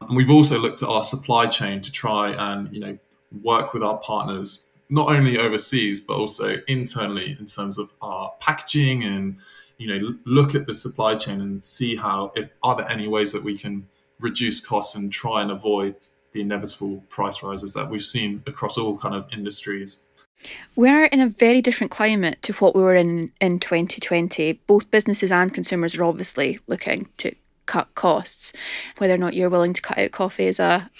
And 0.00 0.16
we've 0.16 0.30
also 0.30 0.60
looked 0.60 0.80
at 0.80 0.88
our 0.88 1.02
supply 1.02 1.48
chain 1.48 1.80
to 1.80 1.90
try 1.90 2.30
and 2.30 2.72
you 2.72 2.78
know 2.78 2.96
work 3.42 3.74
with 3.74 3.82
our 3.82 3.98
partners 3.98 4.68
not 4.90 5.10
only 5.10 5.38
overseas 5.38 6.00
but 6.00 6.14
also 6.14 6.56
internally 6.66 7.36
in 7.38 7.44
terms 7.44 7.78
of 7.78 7.92
our 8.00 8.32
packaging 8.40 9.02
and 9.02 9.36
you 9.76 9.86
know 9.86 10.14
look 10.24 10.54
at 10.54 10.66
the 10.66 10.72
supply 10.72 11.14
chain 11.14 11.40
and 11.40 11.62
see 11.62 11.94
how 11.96 12.32
if, 12.36 12.48
are 12.62 12.76
there 12.76 12.90
any 12.90 13.06
ways 13.06 13.32
that 13.32 13.42
we 13.42 13.58
can 13.58 13.86
reduce 14.20 14.64
costs 14.64 14.94
and 14.94 15.12
try 15.12 15.42
and 15.42 15.50
avoid 15.50 15.94
the 16.32 16.40
inevitable 16.40 17.02
price 17.08 17.42
rises 17.42 17.74
that 17.74 17.90
we've 17.90 18.04
seen 18.04 18.42
across 18.46 18.78
all 18.78 18.96
kind 18.96 19.14
of 19.14 19.26
industries 19.32 20.04
we're 20.76 21.06
in 21.06 21.20
a 21.20 21.28
very 21.28 21.60
different 21.60 21.90
climate 21.90 22.40
to 22.42 22.52
what 22.54 22.74
we 22.74 22.82
were 22.82 22.94
in 22.94 23.32
in 23.40 23.58
2020. 23.58 24.52
Both 24.66 24.90
businesses 24.90 25.32
and 25.32 25.52
consumers 25.52 25.94
are 25.94 26.04
obviously 26.04 26.58
looking 26.66 27.08
to 27.18 27.34
cut 27.66 27.94
costs. 27.94 28.52
Whether 28.96 29.14
or 29.14 29.18
not 29.18 29.34
you're 29.34 29.50
willing 29.50 29.74
to 29.74 29.82
cut 29.82 29.98
out 29.98 30.10
coffee 30.10 30.46
is 30.46 30.58
a 30.58 30.90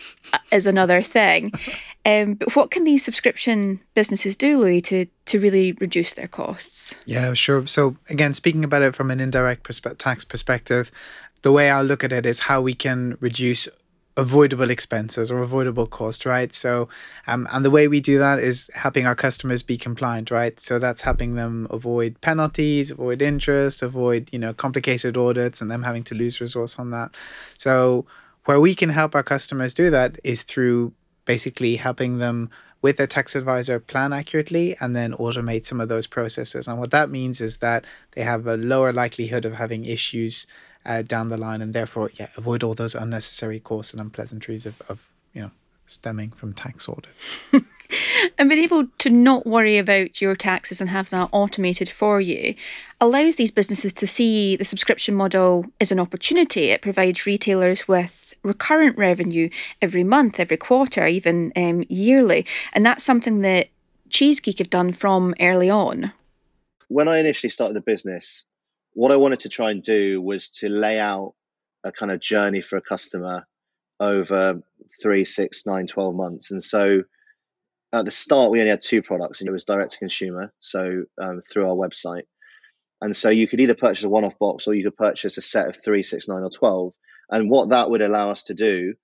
is 0.53 0.67
another 0.67 1.03
thing. 1.03 1.53
Um, 2.07 2.35
but 2.35 2.57
what 2.57 2.71
can 2.71 2.85
these 2.85 3.05
subscription 3.05 3.81
businesses 3.93 4.35
do, 4.35 4.57
Louis, 4.57 4.81
to 4.83 5.07
to 5.27 5.39
really 5.39 5.73
reduce 5.73 6.15
their 6.15 6.29
costs? 6.29 6.99
Yeah, 7.05 7.35
sure. 7.35 7.67
So 7.67 7.97
again, 8.09 8.33
speaking 8.33 8.65
about 8.65 8.81
it 8.81 8.97
from 8.97 9.11
an 9.11 9.21
indirect 9.21 9.65
perspe- 9.65 9.99
tax 9.99 10.25
perspective, 10.25 10.91
the 11.43 11.53
way 11.53 11.69
I 11.69 11.83
look 11.83 12.03
at 12.03 12.13
it 12.13 12.25
is 12.25 12.41
how 12.41 12.63
we 12.63 12.73
can 12.73 13.19
reduce 13.21 13.69
avoidable 14.19 14.69
expenses 14.69 15.31
or 15.31 15.39
avoidable 15.39 15.87
cost, 15.87 16.27
right? 16.27 16.53
So, 16.53 16.89
um, 17.29 17.47
and 17.53 17.65
the 17.65 17.71
way 17.71 17.87
we 17.87 18.01
do 18.01 18.19
that 18.19 18.41
is 18.41 18.69
helping 18.75 19.07
our 19.07 19.15
customers 19.15 19.63
be 19.63 19.79
compliant, 19.79 20.33
right? 20.33 20.59
So 20.59 20.81
that's 20.81 21.03
helping 21.03 21.37
them 21.37 21.69
avoid 21.71 22.21
penalties, 22.21 22.91
avoid 22.91 23.23
interest, 23.23 23.81
avoid 23.81 24.29
you 24.33 24.39
know 24.39 24.53
complicated 24.53 25.17
audits, 25.17 25.61
and 25.63 25.71
them 25.71 25.85
having 25.85 26.03
to 26.05 26.17
lose 26.17 26.41
resource 26.41 26.79
on 26.79 26.91
that. 26.91 27.15
So, 27.57 28.05
where 28.45 28.61
we 28.61 28.75
can 28.75 28.91
help 28.91 29.15
our 29.15 29.23
customers 29.23 29.73
do 29.73 29.89
that 29.91 30.19
is 30.25 30.43
through 30.43 30.93
basically 31.25 31.77
helping 31.77 32.19
them 32.19 32.51
with 32.83 32.97
their 32.97 33.07
tax 33.07 33.37
advisor 33.37 33.79
plan 33.79 34.13
accurately 34.13 34.77
and 34.81 34.95
then 34.97 35.13
automate 35.15 35.65
some 35.65 35.81
of 35.81 35.89
those 35.89 36.07
processes. 36.07 36.69
And 36.69 36.79
what 36.79 36.91
that 36.93 37.11
means 37.11 37.41
is 37.41 37.59
that 37.59 37.85
they 38.13 38.23
have 38.23 38.47
a 38.47 38.57
lower 38.57 38.93
likelihood 38.93 39.45
of 39.45 39.55
having 39.55 39.85
issues 39.85 40.47
uh, 40.89 41.03
down 41.03 41.29
the 41.29 41.37
line, 41.37 41.61
and 41.61 41.75
therefore, 41.75 42.11
yeah, 42.15 42.29
avoid 42.37 42.65
all 42.65 42.75
those 42.75 42.95
unnecessary 42.95 43.61
costs 43.61 43.93
and 43.93 44.01
unpleasantries 44.01 44.67
of, 44.67 44.81
of 44.89 45.07
you 45.35 45.43
know 45.43 45.51
stemming 45.87 46.31
from 46.31 46.55
tax 46.55 46.89
audit. 46.89 47.13
and 48.39 48.49
being 48.49 48.65
able 48.65 48.87
to 48.99 49.11
not 49.11 49.47
worry 49.47 49.79
about 49.79 50.21
your 50.21 50.35
taxes 50.35 50.81
and 50.81 50.91
have 50.91 51.11
that 51.11 51.29
automated 51.31 51.89
for 51.89 52.21
you 52.21 52.55
allows 53.01 53.37
these 53.37 53.51
businesses 53.51 53.93
to 53.93 54.07
see 54.07 54.57
the 54.57 54.65
subscription 54.65 55.15
model 55.15 55.67
as 55.81 55.93
an 55.93 56.01
opportunity. 56.01 56.71
It 56.71 56.83
provides 56.83 57.27
retailers 57.27 57.87
with 57.87 58.35
recurrent 58.43 58.97
revenue 58.97 59.51
every 59.81 60.05
month, 60.05 60.41
every 60.41 60.57
quarter, 60.57 61.07
even 61.07 61.53
um, 61.55 61.85
yearly. 61.89 62.47
And 62.73 62.85
that's 62.85 63.05
something 63.05 63.41
that 63.43 63.69
Cheese 64.11 64.41
Geek 64.41 64.59
have 64.59 64.71
done 64.71 64.93
from 64.93 65.35
early 65.41 65.71
on. 65.71 66.13
When 66.89 67.09
I 67.09 67.19
initially 67.19 67.51
started 67.51 67.75
the 67.75 67.83
business, 67.83 68.45
what 68.99 69.13
I 69.13 69.17
wanted 69.17 69.39
to 69.41 69.49
try 69.49 69.71
and 69.71 69.81
do 69.81 70.21
was 70.21 70.51
to 70.59 70.69
lay 70.69 70.99
out 70.99 71.35
a 71.85 71.93
kind 71.93 72.11
of 72.11 72.19
journey 72.19 72.61
for 72.61 72.77
a 72.77 72.83
customer 72.83 73.47
over 74.01 74.61
three, 75.01 75.25
six, 75.25 75.65
nine, 75.67 75.87
12 75.87 76.17
months. 76.17 76.51
And 76.51 76.61
so 76.61 77.05
at 77.93 78.05
the 78.07 78.11
start, 78.11 78.51
we 78.51 78.59
only 78.59 78.71
had 78.71 78.83
two 78.83 79.01
products, 79.01 79.39
and 79.39 79.49
it 79.49 79.53
was 79.53 79.63
direct 79.63 79.93
to 79.93 79.99
consumer, 79.99 80.53
so 80.59 81.05
um, 81.23 81.43
through 81.49 81.69
our 81.69 81.77
website. 81.77 82.25
And 83.01 83.15
so 83.15 83.31
you 83.31 83.47
could 83.47 83.61
either 83.61 83.77
purchase 83.77 84.03
a 84.03 84.09
one 84.09 84.25
off 84.25 84.37
box 84.41 84.67
or 84.67 84.75
you 84.75 84.83
could 84.83 84.97
purchase 84.97 85.39
a 85.39 85.43
set 85.43 85.69
of 85.69 85.77
three, 85.81 86.03
six, 86.03 86.27
nine, 86.27 86.43
or 86.43 86.51
12. 86.51 86.93
And 87.31 87.49
what 87.49 87.71
that 87.71 87.91
would 87.91 88.03
allow 88.03 88.31
us 88.31 88.43
to 88.45 88.55
do 88.55 88.95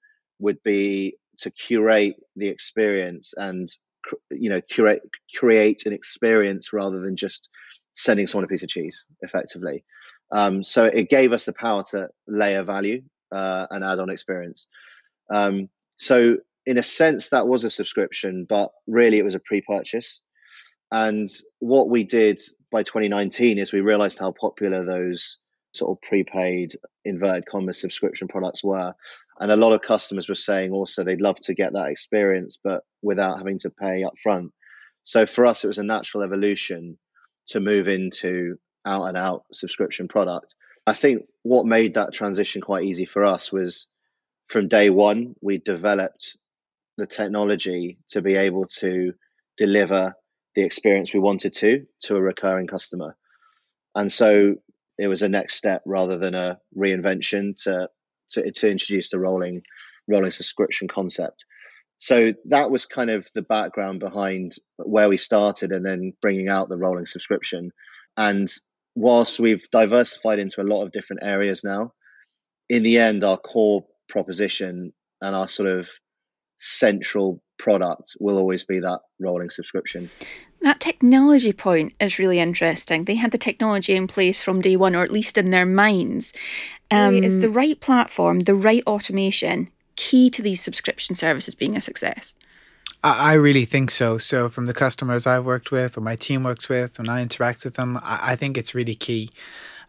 would 0.40 0.60
be 0.64 1.18
to 1.38 1.52
curate 1.52 2.16
the 2.34 2.48
experience 2.48 3.32
and 3.36 3.68
you 4.30 4.50
know 4.50 4.60
curate 4.60 5.02
create 5.38 5.86
an 5.86 5.92
experience 5.92 6.72
rather 6.72 7.00
than 7.00 7.16
just 7.16 7.48
sending 7.94 8.26
someone 8.26 8.44
a 8.44 8.48
piece 8.48 8.62
of 8.62 8.68
cheese 8.68 9.06
effectively. 9.22 9.84
Um, 10.30 10.64
so 10.64 10.84
it 10.84 11.08
gave 11.08 11.32
us 11.32 11.44
the 11.44 11.52
power 11.52 11.84
to 11.90 12.08
layer 12.26 12.64
value 12.64 13.02
uh, 13.32 13.66
and 13.70 13.84
add 13.84 13.98
on 13.98 14.10
experience. 14.10 14.68
Um, 15.32 15.68
so 15.96 16.36
in 16.66 16.78
a 16.78 16.82
sense, 16.82 17.28
that 17.28 17.46
was 17.46 17.64
a 17.64 17.70
subscription, 17.70 18.46
but 18.48 18.70
really 18.86 19.18
it 19.18 19.24
was 19.24 19.34
a 19.34 19.40
pre-purchase. 19.40 20.20
And 20.90 21.28
what 21.58 21.88
we 21.88 22.04
did 22.04 22.40
by 22.70 22.82
2019 22.82 23.58
is 23.58 23.72
we 23.72 23.80
realized 23.80 24.18
how 24.18 24.32
popular 24.32 24.84
those 24.84 25.38
sort 25.72 25.96
of 25.96 26.02
prepaid 26.02 26.76
inverted 27.04 27.46
commerce 27.46 27.80
subscription 27.80 28.28
products 28.28 28.62
were. 28.62 28.94
And 29.40 29.50
a 29.50 29.56
lot 29.56 29.72
of 29.72 29.82
customers 29.82 30.28
were 30.28 30.36
saying 30.36 30.70
also 30.72 31.02
they'd 31.02 31.20
love 31.20 31.40
to 31.40 31.54
get 31.54 31.72
that 31.72 31.88
experience, 31.88 32.58
but 32.62 32.82
without 33.02 33.38
having 33.38 33.58
to 33.60 33.70
pay 33.70 34.04
up 34.04 34.14
front. 34.22 34.52
So 35.02 35.26
for 35.26 35.44
us, 35.46 35.64
it 35.64 35.68
was 35.68 35.78
a 35.78 35.82
natural 35.82 36.22
evolution 36.22 36.96
to 37.48 37.60
move 37.60 37.88
into 37.88 38.58
out 38.86 39.04
and 39.04 39.16
out 39.16 39.44
subscription 39.52 40.08
product. 40.08 40.54
I 40.86 40.92
think 40.92 41.26
what 41.42 41.66
made 41.66 41.94
that 41.94 42.12
transition 42.12 42.60
quite 42.60 42.84
easy 42.84 43.04
for 43.04 43.24
us 43.24 43.50
was 43.50 43.86
from 44.48 44.68
day 44.68 44.90
one, 44.90 45.34
we 45.40 45.58
developed 45.58 46.36
the 46.96 47.06
technology 47.06 47.98
to 48.10 48.20
be 48.20 48.36
able 48.36 48.66
to 48.66 49.12
deliver 49.56 50.14
the 50.54 50.62
experience 50.62 51.12
we 51.12 51.20
wanted 51.20 51.54
to 51.54 51.86
to 52.02 52.16
a 52.16 52.20
recurring 52.20 52.66
customer. 52.66 53.16
And 53.94 54.12
so 54.12 54.56
it 54.98 55.08
was 55.08 55.22
a 55.22 55.28
next 55.28 55.54
step 55.54 55.82
rather 55.86 56.18
than 56.18 56.34
a 56.34 56.58
reinvention 56.76 57.56
to 57.64 57.88
to, 58.30 58.50
to 58.50 58.70
introduce 58.70 59.10
the 59.10 59.18
rolling 59.18 59.62
rolling 60.08 60.30
subscription 60.30 60.88
concept 60.88 61.44
so 61.98 62.34
that 62.46 62.70
was 62.70 62.86
kind 62.86 63.10
of 63.10 63.26
the 63.34 63.42
background 63.42 64.00
behind 64.00 64.54
where 64.76 65.08
we 65.08 65.16
started 65.16 65.70
and 65.70 65.84
then 65.84 66.12
bringing 66.20 66.48
out 66.48 66.68
the 66.68 66.76
rolling 66.76 67.06
subscription 67.06 67.70
and 68.16 68.48
whilst 68.94 69.40
we've 69.40 69.68
diversified 69.70 70.38
into 70.38 70.60
a 70.60 70.64
lot 70.64 70.84
of 70.84 70.92
different 70.92 71.22
areas 71.24 71.62
now 71.64 71.92
in 72.68 72.82
the 72.82 72.98
end 72.98 73.24
our 73.24 73.38
core 73.38 73.84
proposition 74.08 74.92
and 75.20 75.34
our 75.34 75.48
sort 75.48 75.68
of 75.68 75.88
central 76.60 77.42
product 77.58 78.16
will 78.20 78.38
always 78.38 78.64
be 78.64 78.80
that 78.80 79.00
rolling 79.20 79.50
subscription. 79.50 80.10
That 80.62 80.80
technology 80.80 81.52
point 81.52 81.94
is 82.00 82.18
really 82.18 82.40
interesting. 82.40 83.04
They 83.04 83.16
had 83.16 83.32
the 83.32 83.38
technology 83.38 83.94
in 83.94 84.06
place 84.06 84.40
from 84.40 84.60
day 84.60 84.76
one, 84.76 84.96
or 84.96 85.02
at 85.02 85.10
least 85.10 85.36
in 85.36 85.50
their 85.50 85.66
minds. 85.66 86.32
Um, 86.90 87.22
is 87.22 87.40
the 87.40 87.50
right 87.50 87.78
platform, 87.80 88.40
the 88.40 88.54
right 88.54 88.82
automation, 88.86 89.70
key 89.96 90.30
to 90.30 90.42
these 90.42 90.60
subscription 90.60 91.14
services 91.14 91.54
being 91.54 91.76
a 91.76 91.80
success? 91.80 92.34
I 93.02 93.34
really 93.34 93.66
think 93.66 93.90
so. 93.90 94.16
So, 94.16 94.48
from 94.48 94.64
the 94.64 94.72
customers 94.72 95.26
I've 95.26 95.44
worked 95.44 95.70
with, 95.70 95.98
or 95.98 96.00
my 96.00 96.16
team 96.16 96.42
works 96.42 96.70
with, 96.70 96.96
when 96.96 97.10
I 97.10 97.20
interact 97.20 97.62
with 97.62 97.74
them, 97.74 98.00
I, 98.02 98.34
think 98.34 98.56
it's 98.56 98.74
really 98.74 98.94
key. 98.94 99.30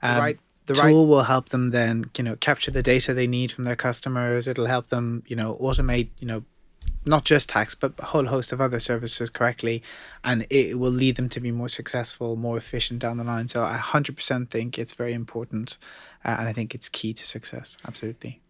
Um, 0.01 0.19
right 0.19 0.39
the 0.65 0.73
tool 0.73 0.83
right. 0.83 1.09
will 1.09 1.23
help 1.23 1.49
them 1.49 1.71
then 1.71 2.09
you 2.17 2.23
know 2.23 2.35
capture 2.35 2.71
the 2.71 2.83
data 2.83 3.13
they 3.13 3.27
need 3.27 3.51
from 3.51 3.63
their 3.63 3.75
customers 3.75 4.47
it'll 4.47 4.65
help 4.65 4.87
them 4.87 5.23
you 5.27 5.35
know 5.35 5.55
automate 5.61 6.09
you 6.19 6.27
know 6.27 6.43
not 7.05 7.23
just 7.23 7.49
tax 7.49 7.75
but 7.75 7.93
a 7.99 8.05
whole 8.05 8.25
host 8.25 8.51
of 8.51 8.61
other 8.61 8.79
services 8.79 9.29
correctly 9.29 9.81
and 10.23 10.45
it 10.49 10.79
will 10.79 10.91
lead 10.91 11.15
them 11.15 11.29
to 11.29 11.39
be 11.39 11.51
more 11.51 11.69
successful 11.69 12.35
more 12.35 12.57
efficient 12.57 12.99
down 12.99 13.17
the 13.17 13.23
line 13.23 13.47
so 13.47 13.63
i 13.63 13.77
100% 13.77 14.49
think 14.49 14.77
it's 14.77 14.93
very 14.93 15.13
important 15.13 15.77
uh, 16.23 16.35
and 16.39 16.47
i 16.47 16.53
think 16.53 16.73
it's 16.73 16.89
key 16.89 17.13
to 17.13 17.25
success 17.25 17.77
absolutely 17.87 18.41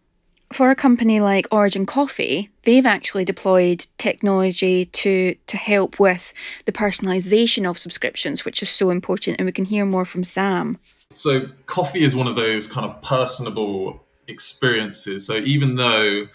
for 0.52 0.70
a 0.70 0.76
company 0.76 1.20
like 1.20 1.46
Origin 1.50 1.86
Coffee, 1.86 2.50
they've 2.62 2.86
actually 2.86 3.24
deployed 3.24 3.86
technology 3.98 4.86
to 4.86 5.34
to 5.46 5.56
help 5.56 5.98
with 5.98 6.32
the 6.64 6.72
personalization 6.72 7.68
of 7.68 7.78
subscriptions, 7.78 8.44
which 8.44 8.62
is 8.62 8.68
so 8.68 8.90
important, 8.90 9.36
and 9.38 9.46
we 9.46 9.52
can 9.52 9.64
hear 9.64 9.84
more 9.84 10.04
from 10.04 10.24
Sam. 10.24 10.78
So, 11.14 11.48
coffee 11.66 12.02
is 12.02 12.14
one 12.14 12.26
of 12.26 12.36
those 12.36 12.66
kind 12.66 12.84
of 12.84 13.00
personable 13.02 14.04
experiences. 14.28 15.26
So, 15.26 15.36
even 15.36 15.76
though 15.76 16.26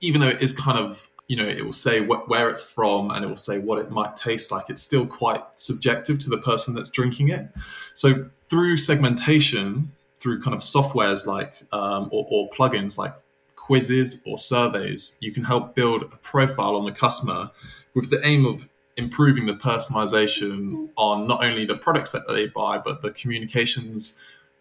even 0.00 0.20
though 0.20 0.28
it 0.28 0.42
is 0.42 0.52
kind 0.52 0.78
of 0.78 1.08
you 1.28 1.36
know 1.36 1.46
it 1.46 1.64
will 1.64 1.72
say 1.72 2.04
wh- 2.04 2.28
where 2.28 2.48
it's 2.48 2.62
from 2.62 3.10
and 3.10 3.24
it 3.24 3.28
will 3.28 3.36
say 3.36 3.58
what 3.58 3.78
it 3.78 3.90
might 3.90 4.16
taste 4.16 4.50
like 4.50 4.68
it's 4.68 4.82
still 4.82 5.06
quite 5.06 5.42
subjective 5.54 6.18
to 6.18 6.28
the 6.28 6.36
person 6.36 6.74
that's 6.74 6.90
drinking 6.90 7.28
it 7.28 7.48
so 7.94 8.28
through 8.50 8.76
segmentation 8.76 9.92
through 10.22 10.40
kind 10.40 10.54
of 10.54 10.60
softwares 10.60 11.26
like 11.26 11.54
um, 11.72 12.08
or, 12.12 12.24
or 12.30 12.48
plugins 12.50 12.96
like 12.96 13.12
quizzes 13.56 14.22
or 14.24 14.38
surveys, 14.38 15.18
you 15.20 15.32
can 15.32 15.42
help 15.42 15.74
build 15.74 16.02
a 16.02 16.16
profile 16.32 16.76
on 16.76 16.84
the 16.84 16.92
customer 16.92 17.50
with 17.94 18.08
the 18.08 18.24
aim 18.24 18.46
of 18.46 18.68
improving 18.96 19.46
the 19.46 19.54
personalization 19.54 20.88
on 20.96 21.26
not 21.26 21.44
only 21.44 21.64
the 21.66 21.76
products 21.76 22.12
that 22.12 22.24
they 22.28 22.46
buy, 22.46 22.78
but 22.78 23.02
the 23.02 23.10
communications 23.10 24.18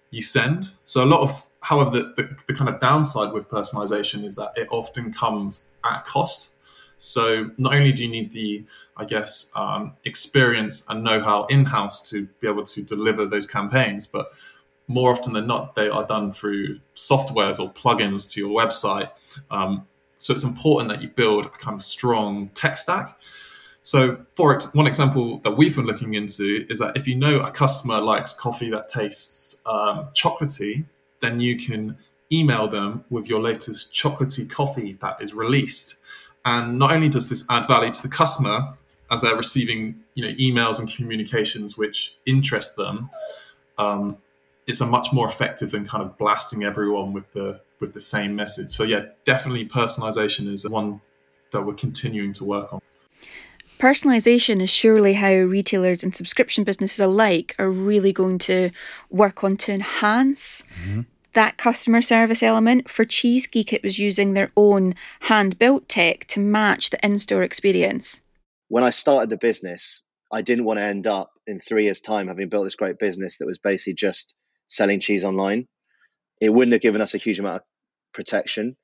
you 0.10 0.22
send. 0.22 0.72
So 0.84 1.03
a 1.03 1.10
lot 1.13 1.22
of, 1.22 1.48
however, 1.60 1.91
the, 1.91 2.03
the, 2.18 2.36
the 2.48 2.53
kind 2.53 2.70
of 2.70 2.80
downside 2.80 3.34
with 3.34 3.50
personalization 3.50 4.24
is 4.24 4.36
that 4.38 4.51
it 4.56 4.68
often 4.72 5.13
comes 5.13 5.70
at 5.84 6.06
cost. 6.06 6.56
So 6.98 7.51
not 7.58 7.74
only 7.74 7.91
do 7.91 8.06
you 8.06 8.12
need 8.12 8.32
the, 8.32 8.63
I 8.96 9.06
guess, 9.06 9.51
um, 9.56 9.94
experience 10.06 10.86
and 10.89 11.03
know-how 11.03 11.46
in-house 11.46 12.10
to 12.12 12.27
be 12.39 12.48
able 12.48 12.63
to 12.63 12.82
deliver 12.84 13.25
those 13.25 13.48
campaigns, 13.48 14.08
but 14.08 14.32
more 14.88 15.12
often 15.12 15.34
than 15.34 15.48
not, 15.48 15.76
they 15.76 15.90
are 15.90 16.06
done 16.06 16.32
through 16.32 16.80
softwares 16.96 17.60
or 17.60 17.72
plugins 17.72 18.32
to 18.32 18.40
your 18.40 18.50
website. 18.50 19.10
Um, 19.50 19.88
so 20.18 20.34
it's 20.34 20.44
important 20.44 20.90
that 20.90 21.02
you 21.02 21.10
build 21.10 21.46
a 21.46 21.50
kind 21.50 21.76
of 21.76 21.84
strong 21.84 22.50
tech 22.50 22.78
stack. 22.78 23.18
So, 23.84 24.24
for 24.36 24.54
ex- 24.54 24.76
one 24.76 24.86
example 24.86 25.40
that 25.40 25.52
we've 25.52 25.76
been 25.76 25.88
looking 25.88 26.14
into 26.14 26.68
is 26.70 26.78
that 26.80 26.96
if 26.96 27.08
you 27.08 27.16
know 27.16 27.40
a 27.40 27.50
customer 27.50 28.00
likes 28.00 28.32
coffee 28.32 28.70
that 28.70 28.90
tastes 28.90 29.60
um, 29.66 30.10
chocolatey, 30.14 30.86
then 31.20 31.40
you 31.40 31.58
can 31.58 31.98
email 32.32 32.68
them 32.68 33.04
with 33.10 33.28
your 33.28 33.42
latest 33.42 33.92
chocolatey 33.92 34.50
coffee 34.50 34.94
that 35.02 35.22
is 35.22 35.34
released. 35.34 35.96
And 36.46 36.78
not 36.78 36.92
only 36.92 37.10
does 37.10 37.30
this 37.30 37.44
add 37.50 37.68
value 37.68 37.92
to 37.92 38.02
the 38.02 38.08
customer 38.08 38.74
as 39.10 39.22
they're 39.22 39.36
receiving, 39.36 40.00
you 40.14 40.26
know, 40.26 40.34
emails 40.36 40.80
and 40.80 40.90
communications 40.90 41.78
which 41.78 42.16
interest 42.26 42.76
them, 42.76 43.10
um, 43.78 44.18
it's 44.68 44.82
a 44.82 44.86
much 44.86 45.12
more 45.12 45.27
effective 45.27 45.72
than 45.72 45.86
kind 45.86 46.03
of 46.03 46.18
blasting 46.18 46.63
everyone 46.63 47.13
with 47.13 47.32
the 47.34 47.62
with 47.80 47.94
the 47.94 48.00
same 48.00 48.36
message. 48.36 48.72
So 48.72 48.84
yeah, 48.84 49.06
definitely 49.25 49.68
personalization 49.68 50.48
is 50.48 50.68
one 50.68 51.01
that 51.51 51.63
we're 51.63 51.74
continuing 51.74 52.34
to 52.34 52.46
work 52.46 52.72
on. 52.74 52.82
Personalisation 53.80 54.62
is 54.62 54.70
surely 54.70 55.13
how 55.13 55.34
retailers 55.34 56.03
and 56.03 56.15
subscription 56.15 56.63
businesses 56.63 57.00
alike 57.00 57.56
are 57.58 57.72
really 57.72 58.13
going 58.13 58.38
to 58.38 58.70
work 59.10 59.44
on 59.44 59.58
to 59.58 59.74
enhance 59.74 60.63
mm-hmm. 60.84 61.01
that 61.34 61.58
customer 61.58 62.00
service 62.00 62.44
element. 62.44 62.88
For 62.88 63.06
Cheese 63.06 63.48
Geek, 63.48 63.74
it 63.74 63.84
was 63.84 63.98
using 63.98 64.36
their 64.36 64.51
own 64.56 64.94
hand 65.22 65.58
built 65.58 65.89
tech 65.89 66.27
to 66.27 66.39
match 66.39 66.91
the 66.91 67.03
in 67.03 67.18
store 67.18 67.41
experience. 67.41 68.22
When 68.68 68.84
I 68.84 68.91
started 68.91 69.32
the 69.32 69.38
business, 69.38 70.03
I 70.32 70.44
didn't 70.44 70.65
want 70.65 70.77
to 70.77 70.84
end 70.84 71.08
up 71.08 71.32
in 71.48 71.60
three 71.60 71.86
years' 71.86 72.01
time 72.01 72.27
having 72.27 72.50
built 72.50 72.65
this 72.65 72.75
great 72.75 73.00
business 73.00 73.39
that 73.39 73.48
was 73.48 73.58
basically 73.58 73.96
just 73.96 74.36
selling 74.72 75.01
cheese 75.01 75.24
online. 75.24 75.68
It 76.40 76.50
wouldn't 76.50 76.74
have 76.74 76.82
given 76.82 77.01
us 77.01 77.13
a 77.13 77.20
huge 77.20 77.40
amount 77.40 77.58
of 77.58 77.62
protection. 78.13 78.78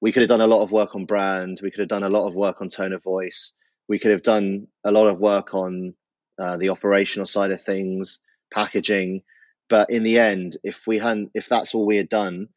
We 0.00 0.10
could 0.10 0.22
have 0.22 0.28
done 0.28 0.40
a 0.40 0.46
lot 0.46 0.62
of 0.62 0.72
work 0.72 0.94
on 0.94 1.04
brand. 1.04 1.60
We 1.62 1.70
could 1.70 1.80
have 1.80 1.88
done 1.88 2.02
a 2.02 2.08
lot 2.08 2.26
of 2.26 2.34
work 2.34 2.60
on 2.60 2.70
tone 2.70 2.92
of 2.92 3.02
voice. 3.02 3.52
We 3.86 3.98
could 3.98 4.10
have 4.10 4.22
done 4.22 4.68
a 4.84 4.90
lot 4.90 5.06
of 5.06 5.18
work 5.18 5.54
on 5.54 5.94
uh, 6.42 6.56
the 6.56 6.70
operational 6.70 7.26
side 7.26 7.50
of 7.50 7.62
things, 7.62 8.20
packaging. 8.52 9.22
But 9.68 9.90
in 9.90 10.02
the 10.02 10.18
end, 10.18 10.56
if 10.64 10.80
we 10.86 10.98
hadn't, 10.98 11.30
if 11.34 11.48
that's 11.48 11.74
all 11.74 11.86
we 11.86 11.96
had 11.96 12.08
done, 12.08 12.48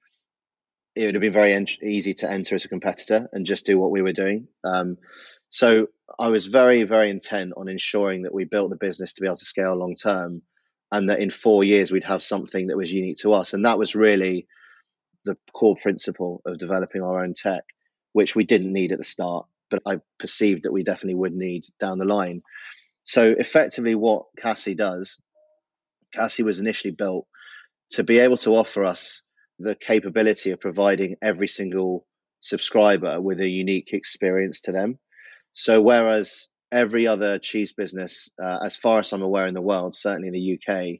it 0.95 1.05
would 1.05 1.15
have 1.15 1.21
been 1.21 1.33
very 1.33 1.53
en- 1.53 1.67
easy 1.83 2.13
to 2.15 2.31
enter 2.31 2.55
as 2.55 2.65
a 2.65 2.69
competitor 2.69 3.29
and 3.33 3.45
just 3.45 3.65
do 3.65 3.77
what 3.77 3.91
we 3.91 4.01
were 4.01 4.13
doing. 4.13 4.47
Um, 4.63 4.97
so 5.49 5.87
I 6.17 6.29
was 6.29 6.47
very, 6.47 6.83
very 6.83 7.09
intent 7.09 7.53
on 7.57 7.67
ensuring 7.67 8.23
that 8.23 8.33
we 8.33 8.45
built 8.45 8.69
the 8.69 8.77
business 8.77 9.13
to 9.13 9.21
be 9.21 9.27
able 9.27 9.37
to 9.37 9.45
scale 9.45 9.75
long 9.75 9.95
term, 9.95 10.41
and 10.91 11.09
that 11.09 11.19
in 11.19 11.29
four 11.29 11.63
years 11.63 11.91
we'd 11.91 12.03
have 12.03 12.23
something 12.23 12.67
that 12.67 12.77
was 12.77 12.91
unique 12.91 13.17
to 13.17 13.33
us. 13.33 13.53
And 13.53 13.65
that 13.65 13.77
was 13.77 13.95
really 13.95 14.47
the 15.25 15.37
core 15.53 15.75
principle 15.81 16.41
of 16.45 16.57
developing 16.57 17.01
our 17.01 17.23
own 17.23 17.33
tech, 17.33 17.63
which 18.13 18.35
we 18.35 18.45
didn't 18.45 18.71
need 18.71 18.91
at 18.91 18.97
the 18.97 19.03
start, 19.03 19.45
but 19.69 19.81
I 19.85 19.99
perceived 20.19 20.63
that 20.63 20.71
we 20.71 20.83
definitely 20.83 21.15
would 21.15 21.33
need 21.33 21.65
down 21.79 21.97
the 21.97 22.05
line. 22.05 22.41
So 23.03 23.29
effectively, 23.37 23.95
what 23.95 24.25
Cassie 24.37 24.75
does, 24.75 25.19
Cassie 26.13 26.43
was 26.43 26.59
initially 26.59 26.93
built 26.93 27.27
to 27.91 28.03
be 28.03 28.19
able 28.19 28.37
to 28.37 28.55
offer 28.55 28.85
us 28.85 29.23
the 29.59 29.75
capability 29.75 30.51
of 30.51 30.59
providing 30.59 31.15
every 31.21 31.47
single 31.47 32.05
subscriber 32.41 33.19
with 33.19 33.39
a 33.39 33.47
unique 33.47 33.89
experience 33.91 34.61
to 34.61 34.71
them. 34.71 34.99
So 35.53 35.81
whereas 35.81 36.49
every 36.71 37.07
other 37.07 37.39
cheese 37.39 37.73
business, 37.73 38.29
uh, 38.41 38.59
as 38.63 38.77
far 38.77 38.99
as 38.99 39.11
I'm 39.13 39.21
aware 39.21 39.47
in 39.47 39.53
the 39.53 39.61
world, 39.61 39.95
certainly 39.95 40.27
in 40.27 40.33
the 40.33 40.59
UK, 40.59 40.99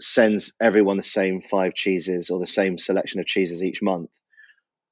sends 0.00 0.52
everyone 0.60 0.96
the 0.96 1.02
same 1.02 1.42
five 1.42 1.74
cheeses 1.74 2.30
or 2.30 2.40
the 2.40 2.46
same 2.46 2.78
selection 2.78 3.20
of 3.20 3.26
cheeses 3.26 3.62
each 3.62 3.82
month. 3.82 4.10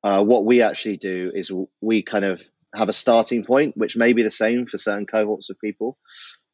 Uh, 0.02 0.24
what 0.24 0.44
we 0.44 0.62
actually 0.62 0.96
do 0.96 1.30
is 1.34 1.52
we 1.80 2.02
kind 2.02 2.24
of 2.24 2.42
have 2.74 2.88
a 2.88 2.94
starting 2.94 3.44
point, 3.44 3.76
which 3.76 3.96
may 3.96 4.12
be 4.12 4.22
the 4.22 4.30
same 4.30 4.66
for 4.66 4.78
certain 4.78 5.06
cohorts 5.06 5.50
of 5.50 5.60
people, 5.60 5.98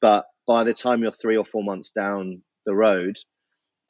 but 0.00 0.26
by 0.46 0.64
the 0.64 0.74
time 0.74 1.02
you're 1.02 1.10
three 1.10 1.36
or 1.36 1.44
four 1.44 1.62
months 1.62 1.90
down 1.90 2.42
the 2.64 2.74
road, 2.74 3.16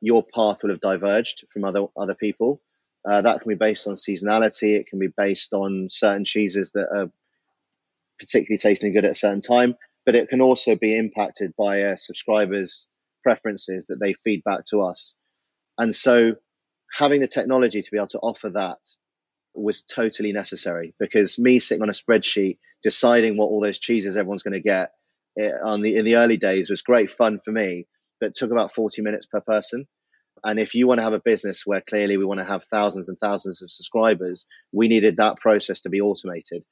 your 0.00 0.22
path 0.22 0.62
will 0.62 0.70
have 0.70 0.80
diverged 0.80 1.44
from 1.52 1.64
other 1.64 1.86
other 1.96 2.14
people. 2.14 2.60
Uh, 3.08 3.22
that 3.22 3.40
can 3.40 3.48
be 3.48 3.54
based 3.54 3.86
on 3.86 3.94
seasonality. 3.94 4.78
It 4.78 4.88
can 4.88 4.98
be 4.98 5.08
based 5.16 5.52
on 5.52 5.88
certain 5.90 6.24
cheeses 6.24 6.72
that 6.74 6.88
are 6.92 7.10
particularly 8.18 8.58
tasting 8.58 8.92
good 8.92 9.04
at 9.04 9.12
a 9.12 9.14
certain 9.14 9.40
time, 9.40 9.74
but 10.04 10.14
it 10.14 10.28
can 10.28 10.40
also 10.40 10.76
be 10.76 10.96
impacted 10.96 11.54
by 11.56 11.78
a 11.78 11.98
subscriber's 11.98 12.86
preferences 13.22 13.86
that 13.88 13.98
they 14.00 14.14
feed 14.24 14.44
back 14.44 14.64
to 14.70 14.82
us. 14.82 15.14
And 15.78 15.94
so 15.94 16.36
having 16.94 17.20
the 17.20 17.28
technology 17.28 17.82
to 17.82 17.90
be 17.90 17.98
able 17.98 18.06
to 18.08 18.18
offer 18.18 18.50
that 18.50 18.78
was 19.54 19.82
totally 19.82 20.32
necessary 20.32 20.94
because 20.98 21.38
me 21.38 21.58
sitting 21.58 21.82
on 21.82 21.88
a 21.88 21.92
spreadsheet 21.92 22.58
deciding 22.82 23.36
what 23.36 23.46
all 23.46 23.60
those 23.60 23.78
cheeses 23.78 24.16
everyone's 24.16 24.42
going 24.42 24.52
to 24.52 24.60
get 24.60 24.92
eh, 25.38 25.50
on 25.64 25.80
the 25.80 25.96
in 25.96 26.04
the 26.04 26.16
early 26.16 26.36
days 26.36 26.68
was 26.68 26.82
great 26.82 27.10
fun 27.10 27.40
for 27.42 27.52
me 27.52 27.86
but 28.20 28.34
took 28.34 28.50
about 28.50 28.74
40 28.74 29.02
minutes 29.02 29.26
per 29.26 29.40
person 29.40 29.86
and 30.44 30.60
if 30.60 30.74
you 30.74 30.86
want 30.86 30.98
to 30.98 31.04
have 31.04 31.14
a 31.14 31.20
business 31.20 31.62
where 31.64 31.80
clearly 31.80 32.18
we 32.18 32.24
want 32.26 32.38
to 32.38 32.44
have 32.44 32.64
thousands 32.64 33.08
and 33.08 33.18
thousands 33.18 33.62
of 33.62 33.70
subscribers 33.70 34.46
we 34.72 34.88
needed 34.88 35.16
that 35.16 35.38
process 35.38 35.80
to 35.80 35.88
be 35.88 36.02
automated 36.02 36.62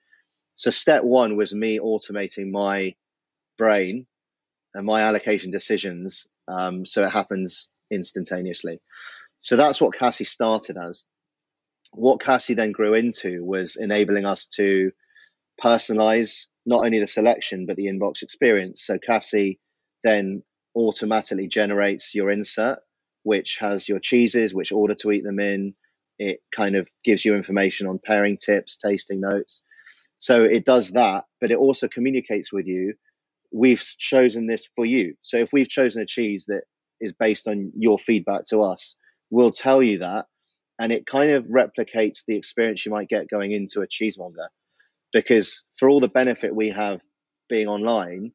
so 0.56 0.70
step 0.70 1.04
1 1.04 1.36
was 1.36 1.54
me 1.54 1.78
automating 1.78 2.50
my 2.50 2.94
brain 3.58 4.06
and 4.74 4.86
my 4.86 5.02
allocation 5.02 5.50
decisions 5.50 6.26
um, 6.48 6.84
so 6.84 7.04
it 7.04 7.10
happens 7.10 7.70
instantaneously. 7.90 8.80
So 9.40 9.56
that's 9.56 9.80
what 9.80 9.96
Cassie 9.96 10.24
started 10.24 10.76
as. 10.76 11.04
What 11.92 12.20
Cassie 12.20 12.54
then 12.54 12.72
grew 12.72 12.94
into 12.94 13.44
was 13.44 13.76
enabling 13.76 14.24
us 14.24 14.46
to 14.56 14.90
personalize 15.62 16.46
not 16.66 16.84
only 16.84 16.98
the 16.98 17.06
selection 17.06 17.66
but 17.66 17.76
the 17.76 17.86
inbox 17.86 18.22
experience. 18.22 18.84
So 18.84 18.98
Cassie 18.98 19.60
then 20.02 20.42
automatically 20.74 21.46
generates 21.46 22.14
your 22.14 22.30
insert, 22.30 22.80
which 23.22 23.58
has 23.60 23.88
your 23.88 24.00
cheeses, 24.00 24.54
which 24.54 24.72
order 24.72 24.94
to 24.96 25.12
eat 25.12 25.24
them 25.24 25.38
in. 25.38 25.74
It 26.18 26.40
kind 26.54 26.74
of 26.76 26.88
gives 27.04 27.24
you 27.24 27.34
information 27.34 27.86
on 27.86 28.00
pairing 28.04 28.38
tips, 28.38 28.76
tasting 28.76 29.20
notes. 29.20 29.62
So 30.18 30.44
it 30.44 30.64
does 30.64 30.92
that, 30.92 31.24
but 31.40 31.50
it 31.50 31.58
also 31.58 31.88
communicates 31.88 32.52
with 32.52 32.66
you 32.66 32.94
we've 33.54 33.82
chosen 33.98 34.46
this 34.46 34.68
for 34.74 34.84
you. 34.84 35.14
So 35.22 35.38
if 35.38 35.52
we've 35.52 35.68
chosen 35.68 36.02
a 36.02 36.06
cheese 36.06 36.46
that 36.48 36.64
is 37.00 37.12
based 37.12 37.46
on 37.46 37.72
your 37.76 37.98
feedback 37.98 38.46
to 38.46 38.62
us, 38.62 38.96
we'll 39.30 39.52
tell 39.52 39.82
you 39.82 40.00
that. 40.00 40.26
And 40.78 40.92
it 40.92 41.06
kind 41.06 41.30
of 41.30 41.44
replicates 41.44 42.24
the 42.26 42.36
experience 42.36 42.84
you 42.84 42.90
might 42.90 43.08
get 43.08 43.30
going 43.30 43.52
into 43.52 43.80
a 43.80 43.86
cheesemonger. 43.86 44.48
Because 45.12 45.62
for 45.78 45.88
all 45.88 46.00
the 46.00 46.08
benefit 46.08 46.54
we 46.54 46.70
have 46.70 47.00
being 47.48 47.68
online, 47.68 48.32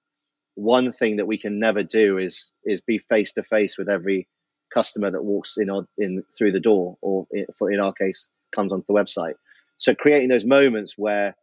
one 0.56 0.94
thing 0.94 1.18
that 1.18 1.28
we 1.28 1.38
can 1.38 1.60
never 1.60 1.84
do 1.84 2.18
is 2.18 2.54
is 2.64 2.80
be 2.82 3.00
face 3.10 3.34
to 3.34 3.44
face 3.44 3.78
with 3.78 3.90
every 3.90 4.30
customer 4.74 5.12
that 5.12 5.24
walks 5.24 5.58
in 5.58 5.70
or 5.70 5.86
in 5.98 6.24
through 6.38 6.54
the 6.54 6.60
door, 6.62 6.98
or 7.02 7.28
in, 7.32 7.46
in 7.74 7.80
our 7.82 7.92
case, 7.92 8.30
comes 8.56 8.72
onto 8.72 8.86
the 8.88 8.94
website. 8.94 9.34
So 9.78 9.94
creating 9.94 10.30
those 10.30 10.46
moments 10.46 10.94
where 10.98 11.36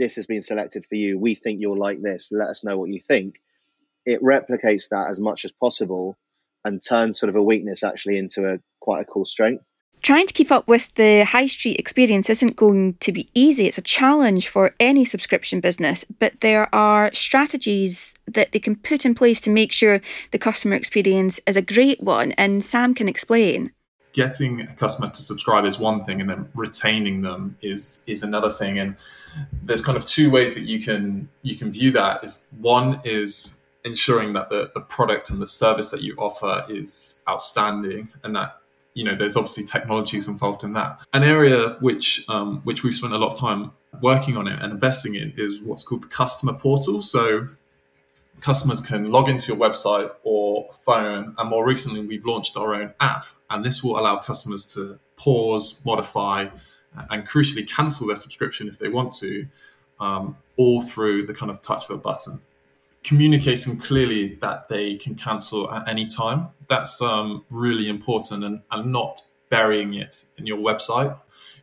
this 0.00 0.16
has 0.16 0.26
been 0.26 0.40
selected 0.40 0.86
for 0.86 0.94
you. 0.94 1.18
We 1.18 1.34
think 1.34 1.60
you'll 1.60 1.78
like 1.78 2.00
this. 2.00 2.32
Let 2.32 2.48
us 2.48 2.64
know 2.64 2.78
what 2.78 2.88
you 2.88 3.00
think. 3.06 3.38
It 4.06 4.22
replicates 4.22 4.88
that 4.88 5.10
as 5.10 5.20
much 5.20 5.44
as 5.44 5.52
possible 5.52 6.16
and 6.64 6.82
turns 6.82 7.20
sort 7.20 7.28
of 7.28 7.36
a 7.36 7.42
weakness 7.42 7.84
actually 7.84 8.16
into 8.16 8.50
a 8.50 8.58
quite 8.80 9.02
a 9.02 9.04
cool 9.04 9.26
strength. 9.26 9.62
Trying 10.02 10.26
to 10.26 10.32
keep 10.32 10.50
up 10.50 10.66
with 10.66 10.94
the 10.94 11.26
high 11.26 11.46
street 11.46 11.78
experience 11.78 12.30
isn't 12.30 12.56
going 12.56 12.94
to 13.00 13.12
be 13.12 13.28
easy. 13.34 13.66
It's 13.66 13.76
a 13.76 13.82
challenge 13.82 14.48
for 14.48 14.74
any 14.80 15.04
subscription 15.04 15.60
business, 15.60 16.06
but 16.18 16.40
there 16.40 16.74
are 16.74 17.12
strategies 17.12 18.14
that 18.26 18.52
they 18.52 18.58
can 18.58 18.76
put 18.76 19.04
in 19.04 19.14
place 19.14 19.42
to 19.42 19.50
make 19.50 19.70
sure 19.70 20.00
the 20.30 20.38
customer 20.38 20.76
experience 20.76 21.38
is 21.46 21.58
a 21.58 21.62
great 21.62 22.02
one, 22.02 22.32
and 22.32 22.64
Sam 22.64 22.94
can 22.94 23.06
explain 23.06 23.72
getting 24.12 24.62
a 24.62 24.74
customer 24.74 25.08
to 25.08 25.22
subscribe 25.22 25.64
is 25.64 25.78
one 25.78 26.04
thing 26.04 26.20
and 26.20 26.28
then 26.28 26.48
retaining 26.54 27.22
them 27.22 27.56
is 27.62 28.00
is 28.06 28.22
another 28.22 28.50
thing. 28.50 28.78
And 28.78 28.96
there's 29.62 29.84
kind 29.84 29.96
of 29.96 30.04
two 30.04 30.30
ways 30.30 30.54
that 30.54 30.62
you 30.62 30.82
can 30.82 31.28
you 31.42 31.56
can 31.56 31.70
view 31.70 31.90
that 31.92 32.24
is 32.24 32.46
one 32.58 33.00
is 33.04 33.60
ensuring 33.84 34.34
that 34.34 34.50
the, 34.50 34.70
the 34.74 34.80
product 34.80 35.30
and 35.30 35.40
the 35.40 35.46
service 35.46 35.90
that 35.90 36.02
you 36.02 36.14
offer 36.18 36.64
is 36.68 37.20
outstanding 37.28 38.08
and 38.22 38.36
that 38.36 38.58
you 38.94 39.04
know 39.04 39.14
there's 39.14 39.36
obviously 39.36 39.64
technologies 39.64 40.28
involved 40.28 40.64
in 40.64 40.72
that. 40.74 40.98
An 41.12 41.22
area 41.22 41.76
which 41.80 42.24
um, 42.28 42.60
which 42.64 42.82
we've 42.82 42.94
spent 42.94 43.12
a 43.12 43.18
lot 43.18 43.32
of 43.32 43.38
time 43.38 43.72
working 44.02 44.36
on 44.36 44.46
it 44.46 44.60
and 44.60 44.72
investing 44.72 45.14
in 45.14 45.32
is 45.36 45.60
what's 45.60 45.84
called 45.84 46.02
the 46.02 46.08
customer 46.08 46.52
portal. 46.52 47.02
So 47.02 47.48
customers 48.40 48.80
can 48.80 49.10
log 49.10 49.28
into 49.28 49.52
your 49.52 49.60
website 49.60 50.10
or 50.22 50.70
phone. 50.84 51.34
And 51.38 51.50
more 51.50 51.64
recently, 51.64 52.06
we've 52.06 52.24
launched 52.24 52.56
our 52.56 52.74
own 52.74 52.94
app, 53.00 53.24
and 53.50 53.64
this 53.64 53.82
will 53.82 53.98
allow 53.98 54.18
customers 54.18 54.66
to 54.74 54.98
pause, 55.16 55.82
modify, 55.84 56.48
and 57.10 57.28
crucially 57.28 57.68
cancel 57.68 58.06
their 58.06 58.16
subscription 58.16 58.68
if 58.68 58.78
they 58.78 58.88
want 58.88 59.12
to 59.12 59.46
um, 60.00 60.36
all 60.56 60.82
through 60.82 61.26
the 61.26 61.34
kind 61.34 61.50
of 61.50 61.62
touch 61.62 61.84
of 61.84 61.90
a 61.90 61.98
button. 61.98 62.40
Communicating 63.02 63.78
clearly 63.78 64.34
that 64.36 64.68
they 64.68 64.96
can 64.96 65.14
cancel 65.14 65.70
at 65.70 65.88
any 65.88 66.06
time. 66.06 66.48
That's 66.68 67.00
um, 67.00 67.44
really 67.50 67.88
important 67.88 68.44
and, 68.44 68.60
and 68.70 68.92
not 68.92 69.22
burying 69.48 69.94
it 69.94 70.24
in 70.36 70.46
your 70.46 70.58
website. 70.58 71.16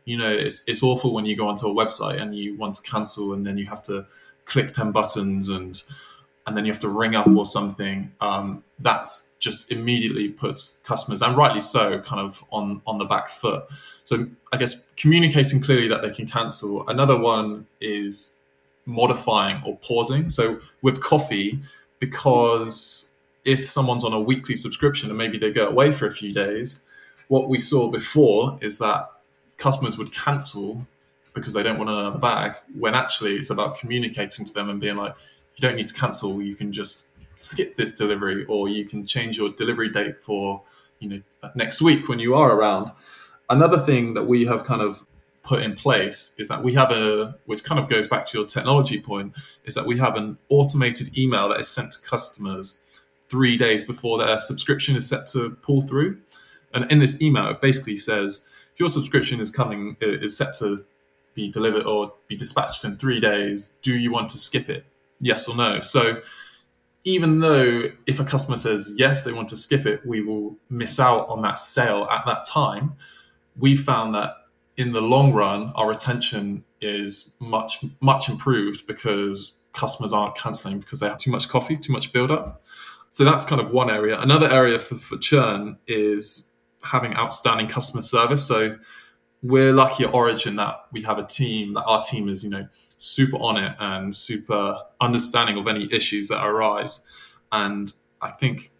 You 0.04 0.18
know, 0.18 0.30
it's, 0.30 0.64
it's 0.66 0.82
awful 0.82 1.12
when 1.12 1.26
you 1.26 1.36
go 1.36 1.48
onto 1.48 1.66
a 1.66 1.74
website 1.74 2.20
and 2.20 2.34
you 2.36 2.56
want 2.56 2.74
to 2.76 2.82
cancel 2.82 3.34
and 3.34 3.46
then 3.46 3.58
you 3.58 3.66
have 3.66 3.82
to 3.84 4.06
click 4.46 4.72
10 4.72 4.92
buttons 4.92 5.48
and 5.48 5.82
and 6.48 6.56
then 6.56 6.64
you 6.64 6.72
have 6.72 6.80
to 6.80 6.88
ring 6.88 7.14
up 7.14 7.26
or 7.26 7.44
something. 7.44 8.10
Um, 8.22 8.64
that's 8.78 9.34
just 9.38 9.70
immediately 9.70 10.30
puts 10.30 10.78
customers, 10.78 11.20
and 11.20 11.36
rightly 11.36 11.60
so, 11.60 12.00
kind 12.00 12.26
of 12.26 12.42
on 12.50 12.80
on 12.86 12.96
the 12.96 13.04
back 13.04 13.28
foot. 13.28 13.64
So 14.04 14.26
I 14.50 14.56
guess 14.56 14.76
communicating 14.96 15.60
clearly 15.60 15.88
that 15.88 16.00
they 16.00 16.10
can 16.10 16.26
cancel. 16.26 16.88
Another 16.88 17.18
one 17.18 17.66
is 17.82 18.40
modifying 18.86 19.62
or 19.66 19.76
pausing. 19.78 20.30
So 20.30 20.58
with 20.80 21.02
coffee, 21.02 21.60
because 21.98 23.16
if 23.44 23.68
someone's 23.68 24.04
on 24.04 24.14
a 24.14 24.20
weekly 24.20 24.56
subscription 24.56 25.10
and 25.10 25.18
maybe 25.18 25.36
they 25.36 25.52
go 25.52 25.68
away 25.68 25.92
for 25.92 26.06
a 26.06 26.12
few 26.12 26.32
days, 26.32 26.84
what 27.28 27.50
we 27.50 27.58
saw 27.58 27.90
before 27.90 28.58
is 28.62 28.78
that 28.78 29.10
customers 29.58 29.98
would 29.98 30.12
cancel 30.14 30.86
because 31.34 31.52
they 31.52 31.62
don't 31.62 31.76
want 31.76 31.90
another 31.90 32.18
bag 32.18 32.56
when 32.78 32.94
actually 32.94 33.36
it's 33.36 33.50
about 33.50 33.78
communicating 33.78 34.46
to 34.46 34.54
them 34.54 34.70
and 34.70 34.80
being 34.80 34.96
like 34.96 35.14
you 35.58 35.68
don't 35.68 35.76
need 35.76 35.88
to 35.88 35.94
cancel. 35.94 36.40
You 36.40 36.54
can 36.54 36.72
just 36.72 37.08
skip 37.36 37.76
this 37.76 37.94
delivery, 37.94 38.44
or 38.46 38.68
you 38.68 38.84
can 38.84 39.06
change 39.06 39.36
your 39.36 39.50
delivery 39.50 39.90
date 39.90 40.22
for 40.22 40.62
you 41.00 41.08
know 41.08 41.50
next 41.54 41.82
week 41.82 42.08
when 42.08 42.18
you 42.18 42.34
are 42.34 42.52
around. 42.52 42.90
Another 43.50 43.78
thing 43.78 44.14
that 44.14 44.24
we 44.24 44.46
have 44.46 44.64
kind 44.64 44.82
of 44.82 45.04
put 45.42 45.62
in 45.62 45.74
place 45.74 46.34
is 46.38 46.48
that 46.48 46.62
we 46.62 46.74
have 46.74 46.90
a, 46.90 47.36
which 47.46 47.64
kind 47.64 47.80
of 47.80 47.88
goes 47.88 48.06
back 48.06 48.26
to 48.26 48.38
your 48.38 48.46
technology 48.46 49.00
point, 49.00 49.32
is 49.64 49.74
that 49.74 49.86
we 49.86 49.98
have 49.98 50.14
an 50.16 50.38
automated 50.48 51.16
email 51.18 51.48
that 51.48 51.58
is 51.58 51.68
sent 51.68 51.92
to 51.92 52.00
customers 52.06 52.84
three 53.28 53.56
days 53.56 53.82
before 53.82 54.18
their 54.18 54.38
subscription 54.40 54.94
is 54.94 55.08
set 55.08 55.26
to 55.26 55.50
pull 55.62 55.82
through. 55.82 56.18
And 56.72 56.90
in 56.92 56.98
this 56.98 57.20
email, 57.20 57.48
it 57.48 57.60
basically 57.60 57.96
says 57.96 58.46
your 58.76 58.88
subscription 58.88 59.40
is 59.40 59.50
coming 59.50 59.96
is 60.00 60.36
set 60.36 60.54
to 60.58 60.78
be 61.34 61.50
delivered 61.50 61.84
or 61.84 62.12
be 62.28 62.36
dispatched 62.36 62.84
in 62.84 62.96
three 62.96 63.18
days. 63.18 63.76
Do 63.82 63.96
you 63.96 64.12
want 64.12 64.28
to 64.30 64.38
skip 64.38 64.68
it? 64.68 64.84
Yes 65.20 65.48
or 65.48 65.56
no. 65.56 65.80
So 65.80 66.20
even 67.04 67.40
though 67.40 67.84
if 68.06 68.20
a 68.20 68.24
customer 68.24 68.56
says 68.56 68.94
yes, 68.96 69.24
they 69.24 69.32
want 69.32 69.48
to 69.48 69.56
skip 69.56 69.86
it, 69.86 70.04
we 70.04 70.20
will 70.20 70.56
miss 70.68 71.00
out 71.00 71.28
on 71.28 71.42
that 71.42 71.58
sale 71.58 72.06
at 72.10 72.24
that 72.26 72.44
time. 72.44 72.94
We 73.58 73.76
found 73.76 74.14
that 74.14 74.34
in 74.76 74.92
the 74.92 75.00
long 75.00 75.32
run, 75.32 75.72
our 75.74 75.88
retention 75.88 76.64
is 76.80 77.34
much, 77.40 77.84
much 78.00 78.28
improved 78.28 78.86
because 78.86 79.56
customers 79.72 80.12
aren't 80.12 80.36
canceling 80.36 80.80
because 80.80 81.00
they 81.00 81.08
have 81.08 81.18
too 81.18 81.30
much 81.30 81.48
coffee, 81.48 81.76
too 81.76 81.92
much 81.92 82.12
build 82.12 82.30
up. 82.30 82.62
So 83.10 83.24
that's 83.24 83.44
kind 83.44 83.60
of 83.60 83.70
one 83.70 83.90
area. 83.90 84.20
Another 84.20 84.48
area 84.50 84.78
for, 84.78 84.96
for 84.96 85.16
churn 85.18 85.78
is 85.86 86.52
having 86.82 87.14
outstanding 87.14 87.68
customer 87.68 88.02
service. 88.02 88.46
So 88.46 88.76
we're 89.42 89.72
lucky 89.72 90.04
at 90.04 90.14
Origin 90.14 90.56
that 90.56 90.84
we 90.92 91.02
have 91.02 91.18
a 91.18 91.26
team 91.26 91.74
that 91.74 91.84
our 91.84 92.02
team 92.02 92.28
is, 92.28 92.44
you 92.44 92.50
know, 92.50 92.68
super 92.98 93.36
on 93.38 93.56
it 93.56 93.74
and 93.78 94.14
super 94.14 94.76
understanding 95.00 95.56
of 95.56 95.66
any 95.66 95.92
issues 95.92 96.28
that 96.28 96.44
arise. 96.44 97.06
And 97.50 97.92
I 98.20 98.30
think 98.32 98.70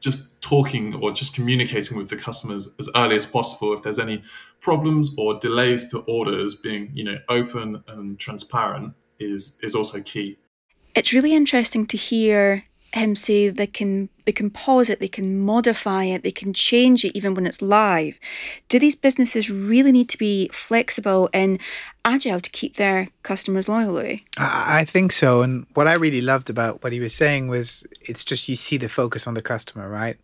just 0.00 0.40
talking 0.40 0.94
or 0.94 1.10
just 1.10 1.34
communicating 1.34 1.96
with 1.96 2.08
the 2.10 2.16
customers 2.16 2.74
as 2.78 2.88
early 2.94 3.16
as 3.16 3.26
possible 3.26 3.72
if 3.72 3.82
there's 3.82 3.98
any 3.98 4.22
problems 4.60 5.16
or 5.18 5.38
delays 5.40 5.90
to 5.90 5.98
orders 6.00 6.54
being 6.54 6.90
you 6.94 7.02
know 7.02 7.18
open 7.28 7.82
and 7.88 8.18
transparent 8.18 8.94
is 9.18 9.58
is 9.62 9.74
also 9.74 10.00
key 10.02 10.38
it's 10.94 11.12
really 11.12 11.34
interesting 11.34 11.86
to 11.86 11.96
hear 11.96 12.64
him 12.96 13.14
say 13.14 13.48
they 13.48 13.66
can 13.66 14.08
they 14.24 14.32
can 14.32 14.50
pause 14.50 14.90
it, 14.90 14.98
they 14.98 15.08
can 15.08 15.38
modify 15.38 16.04
it, 16.04 16.22
they 16.22 16.32
can 16.32 16.52
change 16.52 17.04
it 17.04 17.16
even 17.16 17.34
when 17.34 17.46
it's 17.46 17.62
live. 17.62 18.18
Do 18.68 18.78
these 18.78 18.96
businesses 18.96 19.50
really 19.50 19.92
need 19.92 20.08
to 20.08 20.18
be 20.18 20.48
flexible 20.52 21.30
and 21.32 21.60
agile 22.04 22.40
to 22.40 22.50
keep 22.50 22.76
their 22.76 23.08
customers 23.22 23.68
loyal, 23.68 23.92
I 24.36 24.84
think 24.84 25.12
so. 25.12 25.42
And 25.42 25.66
what 25.74 25.86
I 25.86 25.94
really 25.94 26.20
loved 26.20 26.50
about 26.50 26.82
what 26.82 26.92
he 26.92 27.00
was 27.00 27.14
saying 27.14 27.48
was 27.48 27.84
it's 28.00 28.24
just 28.24 28.48
you 28.48 28.56
see 28.56 28.76
the 28.76 28.88
focus 28.88 29.26
on 29.26 29.34
the 29.34 29.42
customer, 29.42 29.88
right? 29.88 30.16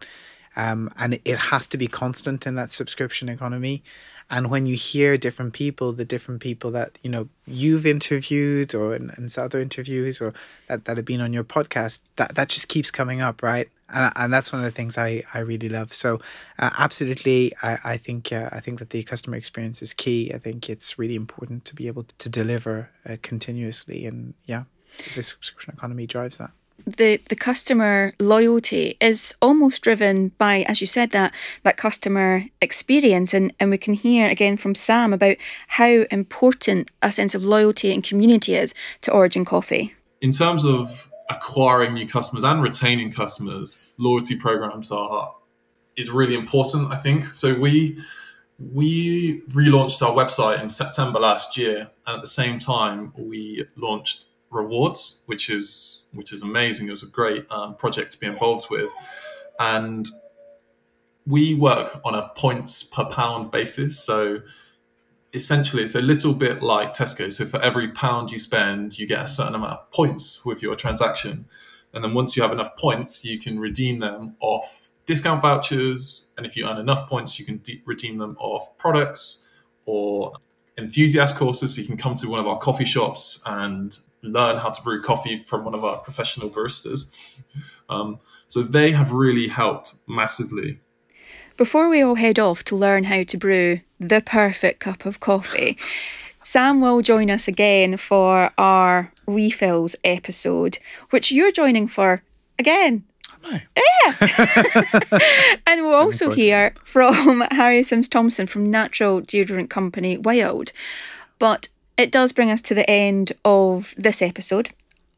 Um, 0.56 0.92
and 0.96 1.18
it 1.24 1.38
has 1.38 1.66
to 1.68 1.78
be 1.78 1.87
constant 1.87 2.46
in 2.46 2.56
that 2.56 2.70
subscription 2.70 3.28
economy 3.28 3.82
and 4.32 4.50
when 4.50 4.66
you 4.66 4.74
hear 4.74 5.16
different 5.16 5.52
people 5.52 5.92
the 5.92 6.04
different 6.04 6.40
people 6.40 6.72
that 6.72 6.98
you 7.02 7.10
know 7.10 7.28
you've 7.46 7.86
interviewed 7.86 8.74
or 8.74 8.96
in, 8.96 9.12
in 9.16 9.28
other 9.36 9.60
interviews 9.60 10.20
or 10.20 10.32
that, 10.66 10.86
that 10.86 10.96
have 10.96 11.06
been 11.06 11.20
on 11.20 11.32
your 11.32 11.44
podcast 11.44 12.00
that 12.16 12.34
that 12.34 12.48
just 12.48 12.66
keeps 12.66 12.90
coming 12.90 13.20
up 13.20 13.42
right? 13.42 13.68
And, 13.94 14.10
and 14.16 14.32
that's 14.32 14.50
one 14.50 14.64
of 14.64 14.64
the 14.64 14.74
things 14.74 14.96
I, 14.96 15.22
I 15.34 15.40
really 15.40 15.68
love. 15.68 15.92
So 15.92 16.18
uh, 16.58 16.70
absolutely 16.78 17.52
I, 17.62 17.76
I 17.84 17.96
think 17.98 18.32
uh, 18.32 18.48
I 18.50 18.60
think 18.60 18.78
that 18.78 18.90
the 18.90 19.02
customer 19.02 19.36
experience 19.36 19.82
is 19.82 19.92
key. 19.92 20.32
I 20.34 20.38
think 20.38 20.70
it's 20.70 20.98
really 20.98 21.14
important 21.14 21.66
to 21.66 21.74
be 21.74 21.86
able 21.86 22.04
to 22.04 22.28
deliver 22.28 22.88
uh, 23.06 23.16
continuously. 23.22 24.06
And 24.06 24.34
yeah 24.46 24.64
the 25.14 25.22
subscription 25.22 25.74
economy 25.76 26.06
drives 26.06 26.38
that 26.38 26.50
the 26.86 27.20
the 27.28 27.36
customer 27.36 28.12
loyalty 28.18 28.96
is 29.00 29.34
almost 29.40 29.82
driven 29.82 30.28
by 30.38 30.62
as 30.62 30.80
you 30.80 30.86
said 30.86 31.10
that 31.10 31.32
that 31.62 31.76
customer 31.76 32.44
experience. 32.60 33.34
And 33.34 33.52
and 33.60 33.70
we 33.70 33.78
can 33.78 33.94
hear 33.94 34.28
again 34.28 34.56
from 34.56 34.74
Sam 34.74 35.12
about 35.12 35.36
how 35.68 36.04
important 36.10 36.90
a 37.02 37.12
sense 37.12 37.34
of 37.34 37.44
loyalty 37.44 37.92
and 37.92 38.02
community 38.02 38.54
is 38.54 38.74
to 39.02 39.12
Origin 39.12 39.44
Coffee. 39.44 39.94
In 40.20 40.32
terms 40.32 40.64
of 40.64 41.10
acquiring 41.30 41.94
new 41.94 42.06
customers 42.06 42.44
and 42.44 42.62
retaining 42.62 43.12
customers 43.12 43.94
loyalty 43.98 44.36
programs 44.36 44.90
are 44.90 45.34
is 45.96 46.10
really 46.10 46.34
important 46.34 46.92
I 46.92 46.98
think. 46.98 47.32
So 47.34 47.54
we 47.54 47.98
we 48.58 49.42
relaunched 49.50 50.02
our 50.02 50.12
website 50.12 50.62
in 50.62 50.70
September 50.70 51.18
last 51.18 51.56
year 51.56 51.90
and 52.06 52.16
at 52.16 52.20
the 52.20 52.28
same 52.28 52.58
time 52.58 53.12
we 53.16 53.66
launched 53.76 54.26
rewards, 54.52 55.22
which 55.26 55.50
is 55.50 56.06
which 56.12 56.32
is 56.32 56.42
amazing. 56.42 56.86
It 56.86 56.90
was 56.90 57.02
a 57.02 57.10
great 57.10 57.50
um, 57.50 57.74
project 57.74 58.12
to 58.12 58.20
be 58.20 58.26
involved 58.26 58.68
with, 58.70 58.90
and 59.58 60.06
we 61.26 61.54
work 61.54 62.00
on 62.04 62.14
a 62.14 62.30
points 62.36 62.82
per 62.82 63.04
pound 63.04 63.50
basis. 63.50 63.98
So 63.98 64.38
essentially, 65.32 65.82
it's 65.82 65.94
a 65.94 66.02
little 66.02 66.34
bit 66.34 66.62
like 66.62 66.94
Tesco. 66.94 67.32
So 67.32 67.46
for 67.46 67.60
every 67.60 67.90
pound 67.92 68.30
you 68.30 68.38
spend, 68.38 68.98
you 68.98 69.06
get 69.06 69.24
a 69.24 69.28
certain 69.28 69.54
amount 69.54 69.72
of 69.72 69.90
points 69.90 70.44
with 70.44 70.62
your 70.62 70.76
transaction, 70.76 71.46
and 71.92 72.04
then 72.04 72.14
once 72.14 72.36
you 72.36 72.42
have 72.42 72.52
enough 72.52 72.76
points, 72.76 73.24
you 73.24 73.38
can 73.38 73.58
redeem 73.58 73.98
them 74.00 74.36
off 74.40 74.90
discount 75.06 75.42
vouchers, 75.42 76.32
and 76.36 76.46
if 76.46 76.56
you 76.56 76.66
earn 76.66 76.78
enough 76.78 77.08
points, 77.08 77.38
you 77.38 77.44
can 77.44 77.58
de- 77.58 77.82
redeem 77.86 78.18
them 78.18 78.36
off 78.38 78.76
products 78.78 79.48
or 79.86 80.32
enthusiast 80.78 81.36
courses. 81.36 81.74
So 81.74 81.80
you 81.80 81.86
can 81.86 81.96
come 81.96 82.14
to 82.16 82.28
one 82.28 82.40
of 82.40 82.46
our 82.46 82.58
coffee 82.58 82.84
shops 82.84 83.42
and 83.46 83.98
learn 84.22 84.58
how 84.58 84.70
to 84.70 84.82
brew 84.82 85.02
coffee 85.02 85.44
from 85.46 85.64
one 85.64 85.74
of 85.74 85.85
our 85.85 85.98
professional 85.98 86.48
baristas. 86.48 87.11
Um, 87.88 88.20
so 88.46 88.62
they 88.62 88.92
have 88.92 89.11
really 89.12 89.48
helped 89.48 89.94
massively. 90.06 90.80
Before 91.56 91.88
we 91.88 92.02
all 92.02 92.14
head 92.14 92.38
off 92.38 92.64
to 92.64 92.76
learn 92.76 93.04
how 93.04 93.24
to 93.24 93.37
brew 93.37 93.80
the 94.00 94.20
perfect 94.20 94.80
cup 94.80 95.04
of 95.04 95.20
coffee, 95.20 95.76
Sam 96.42 96.80
will 96.80 97.02
join 97.02 97.30
us 97.30 97.46
again 97.46 97.96
for 97.96 98.50
our 98.58 99.12
refills 99.26 99.94
episode, 100.02 100.78
which 101.11 101.30
you're 101.30 101.52
joining 101.52 101.87
for 101.87 102.22
again. 102.58 103.04
Yeah. 103.50 103.61
and 105.66 105.82
we'll 105.82 105.94
also 105.94 106.30
hear 106.30 106.74
from 106.82 107.40
Harry 107.50 107.82
Sims 107.82 108.08
Thompson 108.08 108.46
from 108.46 108.70
natural 108.70 109.20
deodorant 109.20 109.70
company 109.70 110.16
Wild. 110.16 110.72
But 111.38 111.68
it 111.96 112.11
does 112.11 112.33
bring 112.33 112.50
us 112.50 112.62
to 112.62 112.74
the 112.74 112.88
end 112.90 113.33
of 113.44 113.94
this 113.96 114.22
episode. 114.22 114.70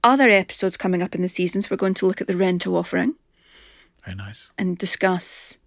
Other 0.03 0.29
episodes 0.29 0.77
coming 0.77 1.03
up 1.03 1.15
in 1.15 1.23
the 1.23 1.29
seasons, 1.29 1.71
we're 1.71 1.77
going 1.77 1.95
to 1.95 2.07
look 2.07 2.21
at 2.21 2.27
the 2.27 2.37
rental 2.37 2.77
offering. 2.77 3.15
Very 4.05 4.17
nice. 4.17 4.51
And 4.59 4.77
discuss 4.77 5.59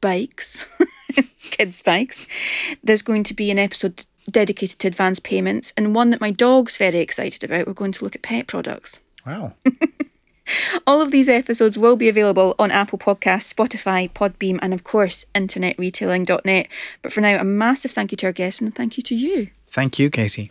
bikes, 0.00 0.66
kids' 1.40 1.82
bikes. 1.82 2.26
There's 2.82 3.02
going 3.02 3.24
to 3.24 3.34
be 3.34 3.50
an 3.50 3.58
episode 3.58 4.06
dedicated 4.30 4.78
to 4.78 4.88
advance 4.88 5.18
payments 5.18 5.72
and 5.76 5.94
one 5.94 6.10
that 6.10 6.20
my 6.20 6.30
dog's 6.30 6.76
very 6.76 7.00
excited 7.00 7.44
about. 7.44 7.66
We're 7.66 7.74
going 7.74 7.92
to 7.92 8.04
look 8.04 8.14
at 8.14 8.22
pet 8.22 8.46
products. 8.46 9.00
Wow. 9.26 9.54
All 10.86 11.00
of 11.00 11.10
these 11.10 11.28
episodes 11.28 11.78
will 11.78 11.96
be 11.96 12.08
available 12.08 12.54
on 12.58 12.70
Apple 12.70 12.98
Podcasts, 12.98 13.52
Spotify, 13.52 14.10
Podbean, 14.10 14.58
and 14.60 14.74
of 14.74 14.84
course, 14.84 15.24
internetretailing.net. 15.34 16.68
But 17.02 17.12
for 17.12 17.20
now, 17.20 17.40
a 17.40 17.44
massive 17.44 17.92
thank 17.92 18.12
you 18.12 18.16
to 18.16 18.26
our 18.26 18.32
guests 18.32 18.60
and 18.60 18.74
thank 18.74 18.96
you 18.96 19.02
to 19.04 19.14
you. 19.14 19.50
Thank 19.74 19.98
you, 19.98 20.08
Katie. 20.08 20.50